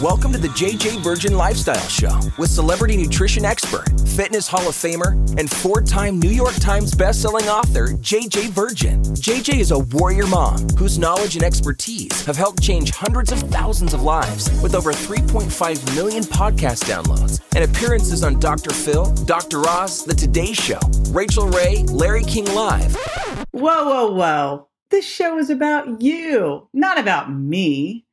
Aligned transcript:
Welcome 0.00 0.30
to 0.30 0.38
the 0.38 0.50
JJ 0.54 1.00
Virgin 1.00 1.36
Lifestyle 1.36 1.88
Show 1.88 2.20
with 2.38 2.50
celebrity 2.50 2.96
nutrition 2.96 3.44
expert, 3.44 3.84
fitness 4.06 4.46
Hall 4.46 4.68
of 4.68 4.76
Famer, 4.76 5.12
and 5.40 5.50
four 5.50 5.80
time 5.80 6.20
New 6.20 6.30
York 6.30 6.54
Times 6.54 6.92
bestselling 6.92 7.48
author, 7.48 7.88
JJ 7.88 8.50
Virgin. 8.50 9.02
JJ 9.02 9.58
is 9.58 9.72
a 9.72 9.80
warrior 9.80 10.28
mom 10.28 10.68
whose 10.78 11.00
knowledge 11.00 11.34
and 11.34 11.44
expertise 11.44 12.24
have 12.24 12.36
helped 12.36 12.62
change 12.62 12.92
hundreds 12.92 13.32
of 13.32 13.40
thousands 13.40 13.92
of 13.92 14.02
lives 14.02 14.48
with 14.62 14.76
over 14.76 14.92
3.5 14.92 15.94
million 15.96 16.22
podcast 16.22 16.84
downloads 16.84 17.40
and 17.56 17.64
appearances 17.64 18.22
on 18.22 18.38
Dr. 18.38 18.70
Phil, 18.70 19.12
Dr. 19.24 19.66
Oz, 19.68 20.04
The 20.04 20.14
Today 20.14 20.52
Show, 20.52 20.78
Rachael 21.10 21.48
Ray, 21.48 21.82
Larry 21.88 22.22
King 22.22 22.44
Live. 22.54 22.94
Whoa, 23.50 23.84
whoa, 23.84 24.12
whoa. 24.12 24.68
This 24.90 25.04
show 25.04 25.38
is 25.38 25.50
about 25.50 26.02
you, 26.02 26.68
not 26.72 27.00
about 27.00 27.32
me. 27.32 28.06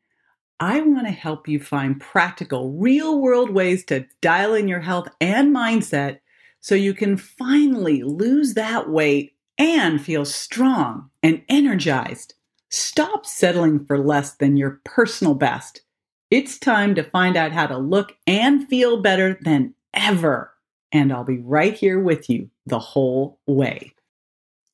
I 0.60 0.82
want 0.82 1.08
to 1.08 1.12
help 1.12 1.48
you 1.48 1.60
find 1.60 2.02
practical, 2.02 2.74
real 2.74 3.20
world 3.20 3.50
ways 3.50 3.86
to 3.86 4.06
dial 4.22 4.54
in 4.54 4.68
your 4.68 4.82
health 4.82 5.08
and 5.22 5.56
mindset 5.56 6.20
so 6.60 6.76
you 6.76 6.94
can 6.94 7.16
finally 7.16 8.04
lose 8.04 8.56
that 8.56 8.90
weight 8.90 9.36
and 9.58 10.02
feel 10.02 10.26
strong 10.26 11.10
and 11.24 11.42
energized. 11.48 12.34
Stop 12.70 13.26
settling 13.26 13.86
for 13.86 13.98
less 13.98 14.36
than 14.36 14.58
your 14.58 14.82
personal 14.84 15.34
best. 15.34 15.82
It's 16.30 16.60
time 16.60 16.94
to 16.96 17.04
find 17.04 17.38
out 17.38 17.52
how 17.52 17.68
to 17.68 17.78
look 17.78 18.16
and 18.28 18.68
feel 18.68 19.02
better 19.02 19.40
than 19.42 19.74
ever. 19.94 20.54
And 20.92 21.14
I'll 21.14 21.24
be 21.24 21.40
right 21.40 21.74
here 21.74 22.00
with 22.00 22.30
you 22.30 22.50
the 22.66 22.80
whole 22.80 23.40
way. 23.48 23.94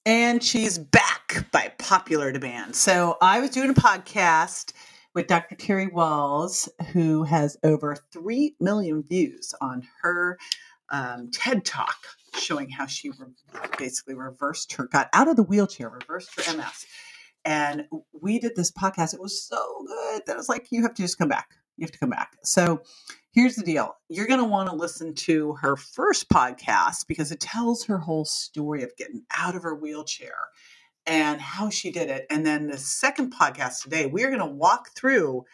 And 0.06 0.44
she's 0.44 0.78
back 0.78 1.46
by 1.52 1.72
popular 1.78 2.32
demand. 2.32 2.76
So 2.76 3.18
I 3.22 3.40
was 3.40 3.52
doing 3.52 3.70
a 3.70 3.74
podcast 3.74 4.74
with 5.16 5.28
Dr. 5.28 5.56
Terry 5.56 5.88
Wahls, 5.88 6.68
who 6.92 7.24
has 7.24 7.58
over 7.64 7.96
3 8.12 8.56
million 8.60 9.02
views 9.02 9.56
on 9.62 9.88
her 10.02 10.38
um, 10.92 11.32
TED 11.32 11.64
Talk 11.66 11.96
showing 12.38 12.70
how 12.70 12.86
she 12.86 13.10
re- 13.10 13.62
basically 13.80 14.14
reversed 14.14 14.74
her, 14.74 14.88
got 14.88 15.10
out 15.14 15.30
of 15.30 15.38
the 15.38 15.44
wheelchair, 15.44 15.90
reversed 15.90 16.30
her 16.36 16.58
MS. 16.58 16.86
And 17.46 17.86
we 18.22 18.40
did 18.40 18.56
this 18.56 18.72
podcast. 18.72 19.14
It 19.14 19.22
was 19.22 19.42
so 19.42 19.86
good 19.88 20.24
that 20.28 20.36
was 20.36 20.50
like, 20.50 20.68
you 20.70 20.82
have 20.82 20.94
to 20.96 21.02
just 21.02 21.18
come 21.18 21.30
back. 21.30 21.48
You 21.78 21.86
have 21.86 21.92
to 21.92 22.00
come 22.00 22.10
back. 22.10 22.34
So 22.44 22.82
here's 23.32 23.56
the 23.56 23.64
deal 23.64 23.96
you're 24.10 24.28
going 24.28 24.40
to 24.40 24.46
want 24.46 24.70
to 24.70 24.76
listen 24.76 25.14
to 25.14 25.54
her 25.62 25.76
first 25.76 26.30
podcast 26.30 27.08
because 27.08 27.32
it 27.32 27.40
tells 27.40 27.86
her 27.86 27.98
whole 27.98 28.26
story 28.26 28.84
of 28.84 28.96
getting 28.98 29.24
out 29.38 29.56
of 29.56 29.64
her 29.64 29.76
wheelchair 29.76 30.36
and 31.08 31.40
how 31.40 31.70
she 31.70 31.92
did 31.92 32.10
it. 32.10 32.26
And 32.30 32.46
then 32.46 32.68
the 32.68 32.78
second 32.78 33.34
podcast 33.34 33.84
today, 33.84 34.06
we 34.06 34.24
are 34.24 34.30
going 34.30 34.40
to 34.40 34.46
walk 34.46 34.90
through 34.96 35.46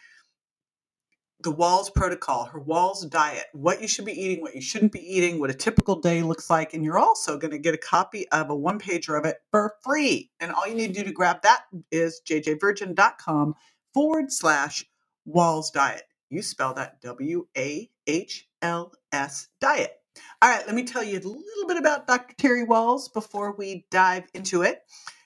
the 1.42 1.52
Wahls 1.52 1.92
protocol, 1.92 2.44
her 2.44 2.60
Wahls 2.60 3.08
diet, 3.08 3.46
what 3.52 3.82
you 3.82 3.88
should 3.88 4.04
be 4.04 4.12
eating, 4.12 4.42
what 4.42 4.54
you 4.54 4.60
shouldn't 4.60 4.92
be 4.92 5.00
eating, 5.00 5.40
what 5.40 5.50
a 5.50 5.54
typical 5.54 5.96
day 5.96 6.22
looks 6.22 6.48
like. 6.48 6.72
And 6.72 6.84
you're 6.84 6.98
also 6.98 7.36
going 7.36 7.50
to 7.50 7.58
get 7.58 7.74
a 7.74 7.78
copy 7.78 8.28
of 8.30 8.50
a 8.50 8.54
one 8.54 8.78
pager 8.78 9.18
of 9.18 9.24
it 9.24 9.38
for 9.50 9.74
free. 9.82 10.30
And 10.38 10.52
all 10.52 10.68
you 10.68 10.74
need 10.74 10.94
to 10.94 11.00
do 11.00 11.04
to 11.04 11.12
grab 11.12 11.42
that 11.42 11.64
is 11.90 12.20
jjvirgin.com 12.26 13.54
forward 13.92 14.32
slash 14.32 14.84
Wahls 15.28 15.72
diet. 15.72 16.04
You 16.30 16.42
spell 16.42 16.74
that 16.74 17.00
W 17.02 17.46
A 17.56 17.90
H 18.06 18.48
L 18.62 18.92
S 19.12 19.48
diet. 19.60 19.92
All 20.40 20.50
right, 20.50 20.66
let 20.66 20.74
me 20.74 20.84
tell 20.84 21.02
you 21.02 21.18
a 21.18 21.20
little 21.20 21.66
bit 21.66 21.76
about 21.76 22.06
Dr. 22.06 22.34
Terry 22.36 22.66
Wahls 22.66 23.12
before 23.12 23.54
we 23.56 23.86
dive 23.90 24.24
into 24.34 24.62
it. 24.62 24.82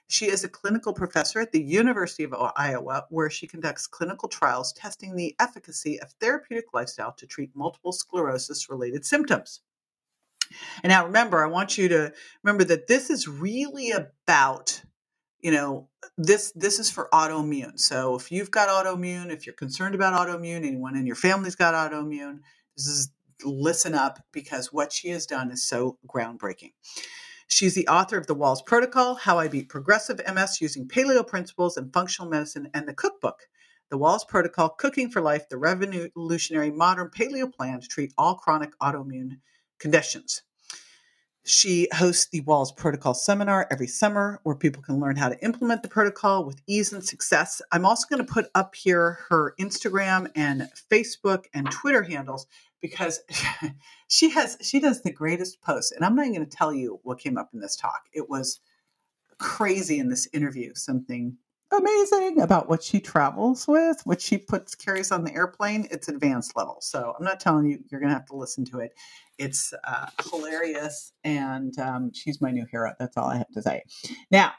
She 0.08 0.26
is 0.26 0.44
a 0.44 0.48
clinical 0.48 0.92
professor 0.92 1.40
at 1.40 1.52
the 1.52 1.62
University 1.62 2.24
of 2.24 2.34
Iowa, 2.56 3.06
where 3.10 3.28
she 3.28 3.46
conducts 3.46 3.86
clinical 3.86 4.28
trials 4.28 4.72
testing 4.72 5.16
the 5.16 5.34
efficacy 5.40 6.00
of 6.00 6.12
therapeutic 6.20 6.66
lifestyle 6.72 7.12
to 7.14 7.26
treat 7.26 7.50
multiple 7.54 7.92
sclerosis 7.92 8.70
related 8.70 9.04
symptoms. 9.04 9.62
And 10.82 10.90
now 10.90 11.06
remember, 11.06 11.42
I 11.42 11.48
want 11.48 11.76
you 11.76 11.88
to 11.88 12.12
remember 12.44 12.64
that 12.64 12.86
this 12.86 13.10
is 13.10 13.26
really 13.26 13.90
about 13.90 14.82
you 15.40 15.50
know 15.50 15.88
this 16.16 16.50
this 16.56 16.78
is 16.78 16.90
for 16.90 17.08
autoimmune 17.12 17.78
so 17.78 18.16
if 18.16 18.32
you've 18.32 18.50
got 18.50 18.68
autoimmune 18.68 19.30
if 19.30 19.46
you're 19.46 19.54
concerned 19.54 19.94
about 19.94 20.14
autoimmune 20.14 20.66
anyone 20.66 20.96
in 20.96 21.06
your 21.06 21.14
family's 21.14 21.54
got 21.54 21.74
autoimmune 21.74 22.40
this 22.76 22.86
is 22.86 23.10
listen 23.44 23.94
up 23.94 24.24
because 24.32 24.72
what 24.72 24.92
she 24.92 25.10
has 25.10 25.26
done 25.26 25.50
is 25.50 25.62
so 25.62 25.98
groundbreaking 26.08 26.72
She's 27.48 27.74
the 27.74 27.86
author 27.86 28.18
of 28.18 28.26
The 28.26 28.34
Wahls 28.34 28.64
Protocol 28.66 29.14
How 29.14 29.38
I 29.38 29.46
Beat 29.46 29.68
Progressive 29.68 30.20
MS 30.32 30.60
Using 30.60 30.88
Paleo 30.88 31.26
Principles 31.26 31.76
and 31.76 31.92
Functional 31.92 32.30
Medicine, 32.30 32.68
and 32.74 32.88
the 32.88 32.92
cookbook, 32.92 33.48
The 33.88 33.98
Wahls 33.98 34.26
Protocol 34.26 34.70
Cooking 34.70 35.10
for 35.10 35.20
Life, 35.20 35.48
the 35.48 35.56
revolutionary 35.56 36.72
modern 36.72 37.08
paleo 37.08 37.52
plan 37.52 37.80
to 37.80 37.86
treat 37.86 38.12
all 38.18 38.34
chronic 38.34 38.76
autoimmune 38.80 39.38
conditions. 39.78 40.42
She 41.44 41.86
hosts 41.94 42.26
the 42.26 42.42
Wahls 42.42 42.76
Protocol 42.76 43.14
Seminar 43.14 43.68
every 43.70 43.86
summer 43.86 44.40
where 44.42 44.56
people 44.56 44.82
can 44.82 44.98
learn 44.98 45.14
how 45.14 45.28
to 45.28 45.44
implement 45.44 45.84
the 45.84 45.88
protocol 45.88 46.44
with 46.44 46.60
ease 46.66 46.92
and 46.92 47.04
success. 47.06 47.62
I'm 47.70 47.86
also 47.86 48.08
going 48.10 48.26
to 48.26 48.32
put 48.32 48.46
up 48.56 48.74
here 48.74 49.20
her 49.28 49.54
Instagram 49.60 50.28
and 50.34 50.68
Facebook 50.90 51.44
and 51.54 51.70
Twitter 51.70 52.02
handles 52.02 52.48
because 52.80 53.20
she 54.08 54.30
has 54.30 54.56
she 54.60 54.80
does 54.80 55.02
the 55.02 55.12
greatest 55.12 55.60
posts 55.62 55.92
and 55.92 56.04
i'm 56.04 56.14
not 56.14 56.26
going 56.26 56.44
to 56.44 56.56
tell 56.56 56.72
you 56.72 57.00
what 57.02 57.18
came 57.18 57.38
up 57.38 57.50
in 57.52 57.60
this 57.60 57.76
talk. 57.76 58.02
It 58.12 58.28
was 58.28 58.60
crazy 59.38 59.98
in 59.98 60.08
this 60.08 60.28
interview 60.32 60.72
something 60.74 61.36
amazing 61.72 62.40
about 62.40 62.68
what 62.68 62.82
she 62.82 63.00
travels 63.00 63.66
with 63.68 64.00
what 64.04 64.20
she 64.20 64.38
puts 64.38 64.74
carries 64.74 65.12
on 65.12 65.24
the 65.24 65.34
airplane. 65.34 65.86
It's 65.90 66.08
advanced 66.08 66.56
level 66.56 66.78
so 66.80 67.14
i'm 67.18 67.24
not 67.24 67.40
telling 67.40 67.66
you 67.66 67.78
you're 67.90 68.00
going 68.00 68.10
to 68.10 68.16
have 68.16 68.26
to 68.26 68.36
listen 68.36 68.64
to 68.66 68.78
it. 68.80 68.92
It's 69.38 69.74
uh, 69.84 70.06
hilarious 70.30 71.12
and 71.24 71.78
um, 71.78 72.12
she's 72.14 72.40
my 72.40 72.50
new 72.50 72.66
hero. 72.70 72.94
That's 72.98 73.16
all 73.16 73.28
i 73.28 73.36
have 73.38 73.50
to 73.52 73.62
say. 73.62 73.82
Now 74.30 74.52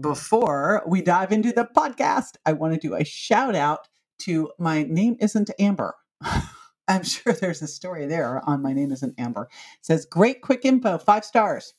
before 0.00 0.82
we 0.86 1.02
dive 1.02 1.32
into 1.32 1.52
the 1.52 1.68
podcast 1.76 2.36
i 2.46 2.52
want 2.52 2.74
to 2.74 2.80
do 2.80 2.94
a 2.94 3.04
shout 3.04 3.54
out 3.54 3.88
to 4.18 4.50
my 4.58 4.84
name 4.84 5.16
isn't 5.20 5.50
amber 5.58 5.94
I'm 6.88 7.02
sure 7.04 7.32
there's 7.32 7.62
a 7.62 7.68
story 7.68 8.06
there 8.06 8.42
on 8.48 8.62
My 8.62 8.72
Name 8.72 8.92
Isn't 8.92 9.18
Amber. 9.18 9.48
It 9.78 9.86
says, 9.86 10.06
Great 10.06 10.42
quick 10.42 10.64
info, 10.64 10.98
five 10.98 11.24
stars. 11.24 11.74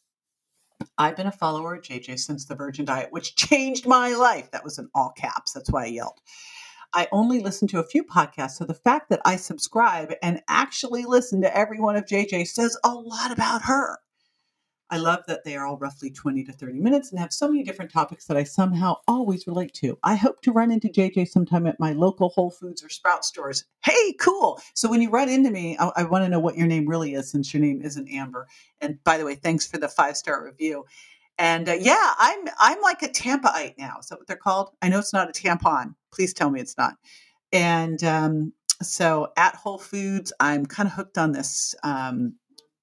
I've 0.98 1.16
been 1.16 1.28
a 1.28 1.32
follower 1.32 1.76
of 1.76 1.84
JJ 1.84 2.20
since 2.20 2.46
the 2.46 2.56
Virgin 2.56 2.86
Diet, 2.86 3.12
which 3.12 3.36
changed 3.36 3.88
my 3.88 4.14
life. 4.14 4.52
That 4.52 4.64
was 4.64 4.78
in 4.78 4.90
all 4.94 5.14
caps. 5.18 5.54
That's 5.54 5.72
why 5.72 5.84
I 5.84 5.88
yelled. 5.88 6.20
I 6.94 7.08
only 7.12 7.42
listen 7.42 7.68
to 7.70 7.80
a 7.80 7.84
few 7.84 8.04
podcasts, 8.04 8.52
so 8.52 8.66
the 8.66 8.74
fact 8.74 9.10
that 9.10 9.22
I 9.26 9.36
subscribe 9.36 10.14
and 10.24 10.42
actually 10.48 11.04
listen 11.04 11.42
to 11.42 11.58
every 11.58 11.80
one 11.80 11.96
of 11.98 12.06
JJ 12.06 12.48
says 12.48 12.78
a 12.84 12.94
lot 12.94 13.32
about 13.32 13.64
her. 13.64 13.98
I 14.92 14.98
love 14.98 15.24
that 15.28 15.44
they 15.44 15.56
are 15.56 15.66
all 15.66 15.78
roughly 15.78 16.12
20 16.12 16.44
to 16.44 16.52
30 16.52 16.80
minutes 16.80 17.10
and 17.10 17.20
have 17.20 17.34
so 17.34 17.48
many 17.48 17.64
different 17.64 17.92
topics 17.92 18.26
that 18.26 18.38
I 18.38 18.44
somehow 18.44 18.98
always 19.08 19.48
relate 19.48 19.74
to. 19.76 19.98
I 20.04 20.16
hope 20.16 20.42
to 20.42 20.52
run 20.52 20.72
into 20.72 20.90
JJ 20.90 21.28
sometime 21.28 21.66
at 21.66 21.80
my 21.80 21.94
local 21.94 22.30
Whole 22.30 22.52
Foods 22.52 22.84
or 22.84 22.90
Sprout 22.90 23.26
stores. 23.26 23.66
Hey, 23.84 24.14
cool. 24.20 24.62
So 24.76 24.90
when 24.90 25.02
you 25.02 25.10
run 25.10 25.28
into 25.28 25.50
me, 25.50 25.76
I, 25.80 25.92
I 25.98 26.04
want 26.04 26.24
to 26.24 26.30
know 26.30 26.40
what 26.40 26.56
your 26.56 26.68
name 26.68 26.88
really 26.88 27.16
is 27.16 27.32
since 27.32 27.52
your 27.54 27.62
name 27.62 27.82
isn't 27.82 28.10
Amber. 28.10 28.48
And 28.80 29.04
by 29.04 29.18
the 29.18 29.26
way, 29.26 29.36
thanks 29.36 29.66
for 29.66 29.78
the 29.78 29.88
five 29.88 30.18
star 30.18 30.46
review. 30.46 30.86
And 31.38 31.68
uh, 31.68 31.74
yeah, 31.74 32.14
I'm 32.18 32.48
I'm 32.60 32.82
like 32.82 33.02
a 33.02 33.10
Tampaite 33.10 33.78
now. 33.78 33.98
Is 34.00 34.08
that 34.08 34.20
what 34.20 34.28
they're 34.28 34.38
called? 34.38 34.70
I 34.82 34.90
know 34.90 35.00
it's 35.00 35.14
not 35.14 35.30
a 35.30 35.34
tampon. 35.34 35.96
Please 36.14 36.34
tell 36.34 36.50
me 36.50 36.62
it's 36.62 36.78
not. 36.78 36.96
And 37.52 38.04
um, 38.04 38.54
so 38.82 39.32
at 39.36 39.56
Whole 39.56 39.78
Foods, 39.78 40.32
I'm 40.40 40.66
kind 40.66 40.88
of 40.88 40.94
hooked 40.94 41.18
on 41.18 41.32
this 41.32 41.76
um, 41.84 42.36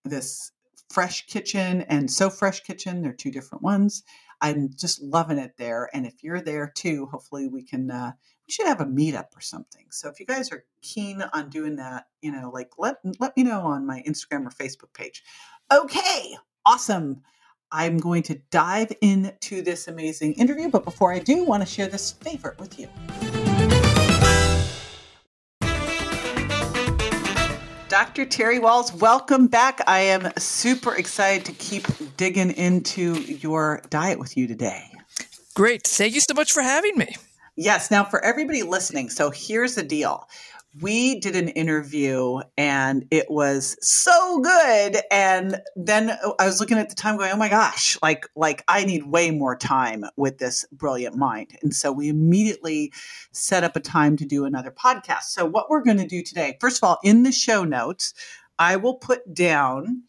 this 0.05 0.51
Fresh 0.93 1.27
Kitchen 1.27 1.83
and 1.83 2.11
So 2.11 2.29
Fresh 2.29 2.61
Kitchen. 2.61 3.03
They're 3.03 3.13
two 3.13 3.31
different 3.31 3.63
ones. 3.63 4.03
I'm 4.41 4.71
just 4.77 5.01
loving 5.03 5.39
it 5.39 5.57
there. 5.57 5.89
And 5.95 6.05
if 6.05 6.23
you're 6.23 6.41
there 6.41 6.71
too, 6.75 7.07
hopefully 7.07 7.49
we 7.49 7.63
can 7.63 7.91
uh, 7.91 8.13
we 8.47 8.53
should 8.53 8.67
have 8.67 8.81
a 8.81 8.87
meetup 8.87 9.37
or 9.37 9.41
something. 9.41 9.87
So 9.91 10.09
if 10.09 10.21
you 10.21 10.27
guys 10.27 10.53
are 10.53 10.65
keen 10.83 11.23
on 11.33 11.49
doing 11.49 11.77
that, 11.77 12.07
you 12.21 12.33
know, 12.33 12.51
like 12.53 12.71
let 12.77 12.97
let 13.21 13.37
me 13.37 13.45
know 13.45 13.61
on 13.61 13.87
my 13.87 14.03
Instagram 14.07 14.47
or 14.47 14.51
Facebook 14.51 14.93
page. 14.93 15.23
Okay, 15.73 16.37
awesome. 16.67 17.23
I'm 17.71 17.97
going 17.97 18.23
to 18.25 18.35
dive 18.51 18.93
into 19.01 19.63
this 19.63 19.89
amazing 19.89 20.35
interview, 20.35 20.69
but 20.69 20.85
before 20.85 21.13
I 21.13 21.21
do, 21.21 21.45
want 21.45 21.63
to 21.63 21.67
share 21.67 21.87
this 21.87 22.13
favorite 22.13 22.59
with 22.59 22.79
you. 22.79 23.42
Dr. 28.03 28.25
Terry 28.27 28.59
Wahls, 28.59 28.93
welcome 29.01 29.47
back. 29.47 29.81
I 29.87 30.01
am 30.01 30.33
super 30.37 30.93
excited 30.93 31.47
to 31.47 31.53
keep 31.53 31.87
digging 32.17 32.51
into 32.51 33.15
your 33.21 33.81
diet 33.91 34.19
with 34.19 34.37
you 34.37 34.49
today. 34.49 34.91
Great. 35.55 35.85
Thank 35.87 36.15
you 36.15 36.21
so 36.21 36.35
much 36.35 36.51
for 36.51 36.63
having 36.63 36.99
me. 36.99 37.15
Yes. 37.55 37.93
Now, 37.93 38.03
for 38.03 38.21
everybody 38.25 38.65
listening, 38.65 39.09
so 39.09 39.31
here's 39.31 39.77
the 39.77 39.85
deal 39.85 40.29
we 40.81 41.21
did 41.21 41.37
an 41.37 41.49
interview 41.49 42.41
and 42.57 43.07
it 43.11 43.31
was 43.31 43.77
so 43.81 44.41
good. 44.41 44.99
And 45.11 45.61
then 45.77 46.17
i 46.39 46.47
was 46.47 46.61
looking 46.61 46.79
at 46.79 46.89
the 46.89 46.95
time 46.95 47.17
going 47.17 47.31
oh 47.33 47.37
my 47.37 47.49
gosh 47.49 47.99
like 48.03 48.27
like 48.37 48.65
i 48.69 48.85
need 48.85 49.05
way 49.05 49.31
more 49.31 49.57
time 49.57 50.05
with 50.17 50.39
this 50.39 50.65
brilliant 50.73 51.17
mind. 51.17 51.59
And 51.63 51.75
so 51.75 51.93
we 51.93 52.09
immediately 52.09 52.93
set 53.33 53.65
up 53.65 53.77
a 53.77 53.81
time 53.81 54.17
to 54.17 54.25
do 54.25 54.45
another 54.45 54.71
podcast. 54.71 55.25
So 55.25 55.45
what 55.45 55.69
we're 55.69 55.83
going 55.83 55.99
to 55.99 56.07
do 56.07 56.23
today 56.23 56.57
first 56.61 56.79
of 56.79 56.89
all 56.89 56.99
in 57.05 57.23
the 57.23 57.33
show 57.33 57.65
notes 57.65 58.15
i 58.59 58.77
will 58.77 58.95
put 58.95 59.35
down 59.35 60.03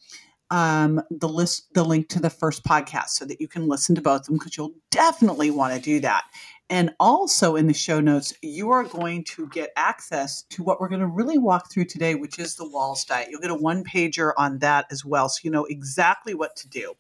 um, 0.54 1.02
the 1.10 1.28
list 1.28 1.74
the 1.74 1.84
link 1.84 2.10
to 2.10 2.20
the 2.20 2.30
first 2.30 2.64
podcast 2.64 3.10
so 3.10 3.26
that 3.26 3.42
you 3.42 3.48
can 3.48 3.68
listen 3.68 3.96
to 3.96 4.02
both 4.02 4.22
of 4.22 4.26
them 4.28 4.38
because 4.38 4.56
you'll 4.56 4.76
definitely 4.92 5.50
want 5.50 5.74
to 5.74 5.82
do 5.82 6.00
that 6.02 6.26
and 6.70 6.94
also 7.00 7.56
in 7.56 7.68
the 7.68 7.74
show 7.74 8.00
notes, 8.00 8.34
you 8.42 8.72
are 8.72 8.84
going 8.84 9.24
to 9.26 9.48
get 9.48 9.72
access 9.76 10.44
to 10.44 10.64
what 10.64 10.80
we're 10.80 10.88
going 10.88 11.02
to 11.02 11.08
really 11.08 11.38
walk 11.38 11.72
through 11.72 11.86
today, 11.86 12.16
which 12.16 12.40
is 12.40 12.56
the 12.56 12.66
Wahls 12.66 13.06
diet. 13.06 13.28
You'll 13.30 13.42
get 13.42 13.52
a 13.52 13.56
one 13.56 13.84
pager 13.84 14.34
on 14.38 14.60
that 14.60 14.86
as 14.90 15.04
well. 15.04 15.30
So 15.30 15.42
you 15.44 15.52
know 15.52 15.66
exactly 15.66 16.34
what 16.34 16.56
to 16.58 16.70
do. 16.70 16.94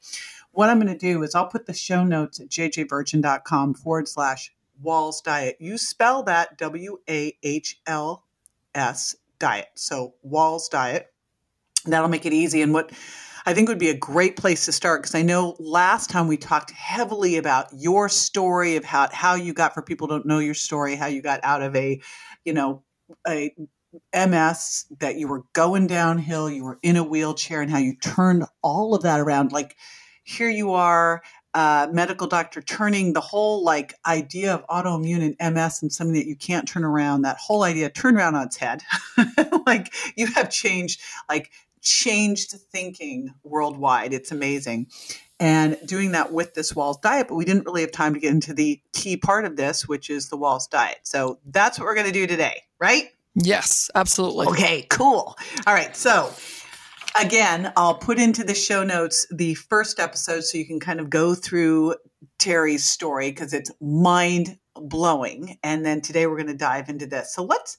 What 0.51 0.69
I'm 0.69 0.79
going 0.79 0.93
to 0.93 0.97
do 0.97 1.23
is 1.23 1.33
I'll 1.33 1.47
put 1.47 1.65
the 1.65 1.73
show 1.73 2.03
notes 2.03 2.39
at 2.39 2.49
jjvirgin.com 2.49 3.75
forward 3.75 4.07
slash 4.07 4.53
Wahls 4.83 5.23
diet. 5.23 5.57
You 5.59 5.77
spell 5.77 6.23
that 6.23 6.57
W 6.57 6.99
A 7.09 7.37
H 7.41 7.79
L 7.87 8.25
S 8.75 9.15
diet. 9.39 9.69
So 9.75 10.15
Wahls 10.27 10.69
diet. 10.69 11.12
That'll 11.85 12.09
make 12.09 12.25
it 12.25 12.33
easy. 12.33 12.61
And 12.61 12.73
what 12.73 12.91
I 13.45 13.53
think 13.53 13.67
would 13.67 13.79
be 13.79 13.89
a 13.89 13.97
great 13.97 14.37
place 14.37 14.65
to 14.65 14.71
start 14.71 15.01
because 15.01 15.15
I 15.15 15.21
know 15.21 15.55
last 15.59 16.09
time 16.09 16.27
we 16.27 16.37
talked 16.37 16.71
heavily 16.71 17.37
about 17.37 17.67
your 17.73 18.07
story 18.07 18.77
of 18.77 18.85
how 18.85 19.09
how 19.11 19.35
you 19.35 19.53
got 19.53 19.73
for 19.73 19.81
people 19.81 20.07
don't 20.07 20.25
know 20.25 20.39
your 20.39 20.53
story, 20.53 20.95
how 20.95 21.07
you 21.07 21.21
got 21.21 21.41
out 21.43 21.61
of 21.61 21.75
a, 21.75 22.01
you 22.45 22.53
know, 22.53 22.83
a 23.27 23.53
MS 24.13 24.85
that 24.99 25.17
you 25.17 25.27
were 25.27 25.43
going 25.53 25.87
downhill, 25.87 26.49
you 26.49 26.63
were 26.63 26.79
in 26.81 26.95
a 26.95 27.03
wheelchair, 27.03 27.61
and 27.61 27.69
how 27.69 27.77
you 27.77 27.95
turned 27.97 28.45
all 28.61 28.95
of 28.95 29.03
that 29.03 29.19
around. 29.19 29.51
Like 29.51 29.75
here 30.23 30.49
you 30.49 30.71
are, 30.71 31.21
uh, 31.53 31.87
medical 31.91 32.27
doctor, 32.27 32.61
turning 32.61 33.13
the 33.13 33.21
whole 33.21 33.63
like 33.63 33.93
idea 34.07 34.53
of 34.55 34.65
autoimmune 34.67 35.35
and 35.37 35.53
MS 35.53 35.81
and 35.81 35.91
something 35.91 36.15
that 36.15 36.27
you 36.27 36.35
can't 36.35 36.67
turn 36.67 36.83
around. 36.85 37.23
That 37.23 37.37
whole 37.37 37.63
idea 37.63 37.89
turned 37.89 38.17
around 38.17 38.35
on 38.35 38.47
its 38.47 38.57
head. 38.57 38.81
like 39.67 39.93
you 40.15 40.27
have 40.27 40.49
changed 40.49 41.01
like 41.29 41.51
changed 41.83 42.51
thinking 42.71 43.33
worldwide. 43.43 44.13
It's 44.13 44.31
amazing. 44.31 44.87
And 45.39 45.77
doing 45.85 46.13
that 46.13 46.31
with 46.31 46.53
this 46.53 46.73
Wahls 46.73 47.01
diet, 47.01 47.27
but 47.27 47.35
we 47.35 47.45
didn't 47.45 47.65
really 47.65 47.81
have 47.81 47.91
time 47.91 48.13
to 48.13 48.19
get 48.19 48.31
into 48.31 48.53
the 48.53 48.81
key 48.93 49.17
part 49.17 49.45
of 49.45 49.57
this, 49.57 49.87
which 49.87 50.09
is 50.09 50.29
the 50.29 50.37
Wahls 50.37 50.69
diet. 50.69 50.99
So 51.03 51.39
that's 51.45 51.77
what 51.77 51.85
we're 51.85 51.95
going 51.95 52.07
to 52.07 52.13
do 52.13 52.25
today, 52.25 52.61
right? 52.79 53.09
Yes, 53.35 53.91
absolutely. 53.95 54.47
Okay, 54.47 54.85
cool. 54.89 55.35
All 55.67 55.73
right. 55.73 55.95
So 55.95 56.31
again, 57.19 57.73
I'll 57.75 57.95
put 57.95 58.19
into 58.19 58.43
the 58.43 58.53
show 58.53 58.83
notes 58.83 59.27
the 59.31 59.55
first 59.55 59.99
episode 59.99 60.43
so 60.43 60.57
you 60.57 60.65
can 60.65 60.79
kind 60.79 60.99
of 60.99 61.09
go 61.09 61.35
through 61.35 61.95
Terry's 62.37 62.85
story 62.85 63.29
because 63.31 63.53
it's 63.53 63.71
mind 63.81 64.57
blowing. 64.75 65.57
And 65.63 65.85
then 65.85 66.01
today 66.01 66.27
we're 66.27 66.37
going 66.37 66.47
to 66.47 66.53
dive 66.55 66.89
into 66.89 67.05
this. 67.05 67.33
So 67.33 67.43
let's 67.43 67.77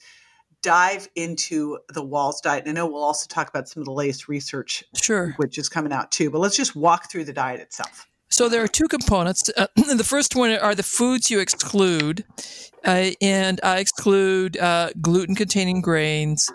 dive 0.64 1.08
into 1.14 1.78
the 1.90 2.02
Wahls 2.02 2.40
diet. 2.43 2.64
And 2.66 2.70
I 2.70 2.81
know 2.81 2.87
we'll 2.90 3.05
also 3.05 3.26
talk 3.28 3.49
about 3.49 3.69
some 3.69 3.82
of 3.82 3.84
the 3.84 3.93
latest 3.93 4.26
research, 4.28 4.82
sure, 4.96 5.34
which 5.37 5.58
is 5.58 5.69
coming 5.69 5.93
out 5.93 6.11
too. 6.11 6.31
But 6.31 6.40
let's 6.40 6.56
just 6.56 6.75
walk 6.75 7.12
through 7.12 7.25
the 7.25 7.32
diet 7.32 7.61
itself. 7.61 8.08
So 8.31 8.49
there 8.49 8.64
are 8.64 8.69
two 8.69 8.88
components. 8.88 9.49
Uh, 9.56 9.66
the 9.76 10.02
first 10.02 10.34
one 10.34 10.50
are 10.50 10.75
the 10.75 10.82
foods 10.82 11.31
you 11.31 11.38
exclude, 11.38 12.25
uh, 12.84 13.11
and 13.20 13.61
I 13.62 13.78
exclude 13.78 14.56
uh, 14.56 14.90
gluten-containing 15.00 15.82
grains. 15.82 16.50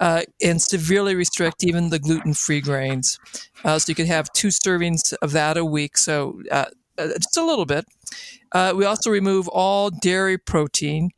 Uh, 0.00 0.22
and 0.42 0.60
severely 0.60 1.14
restrict 1.14 1.62
even 1.62 1.88
the 1.88 2.00
gluten-free 2.00 2.60
grains, 2.60 3.16
uh, 3.64 3.78
so 3.78 3.88
you 3.88 3.94
could 3.94 4.08
have 4.08 4.30
two 4.32 4.48
servings 4.48 5.14
of 5.22 5.30
that 5.30 5.56
a 5.56 5.64
week. 5.64 5.96
So 5.96 6.42
uh, 6.50 6.64
just 6.98 7.36
a 7.36 7.44
little 7.44 7.64
bit. 7.64 7.86
we 8.74 8.84
also 8.84 9.08
remove 9.08 9.46
all 9.48 9.90
dairy 9.90 10.36
protein, 10.36 11.10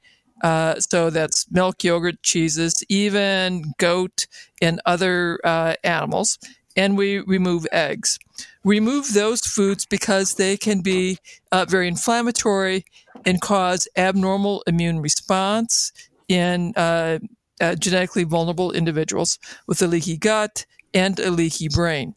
uh, 0.43 0.81
so 0.81 1.11
that's 1.11 1.51
milk, 1.51 1.83
yogurt, 1.83 2.23
cheeses, 2.23 2.83
even 2.89 3.73
goat 3.79 4.27
and 4.61 4.81
other 4.87 5.41
uh, 5.45 5.75
animals. 5.83 6.39
And 6.77 6.97
we 6.97 7.21
remove 7.21 7.67
eggs. 7.73 8.19
Remove 8.63 9.15
those 9.15 9.41
foods 9.41 9.87
because 9.87 10.35
they 10.35 10.57
can 10.57 10.83
be 10.83 11.19
uh, 11.51 11.65
very 11.65 11.89
inflammatory 11.89 12.85
and 13.25 13.41
cause 13.41 13.89
abnormal 13.97 14.63
immune 14.67 15.01
response 15.01 15.93
in 16.29 16.75
uh, 16.77 17.19
uh, 17.61 17.75
genetically 17.77 18.25
vulnerable 18.25 18.73
individuals 18.73 19.39
with 19.67 19.81
a 19.81 19.87
leaky 19.87 20.19
gut 20.19 20.67
and 20.93 21.19
a 21.19 21.31
leaky 21.31 21.69
brain. 21.69 22.15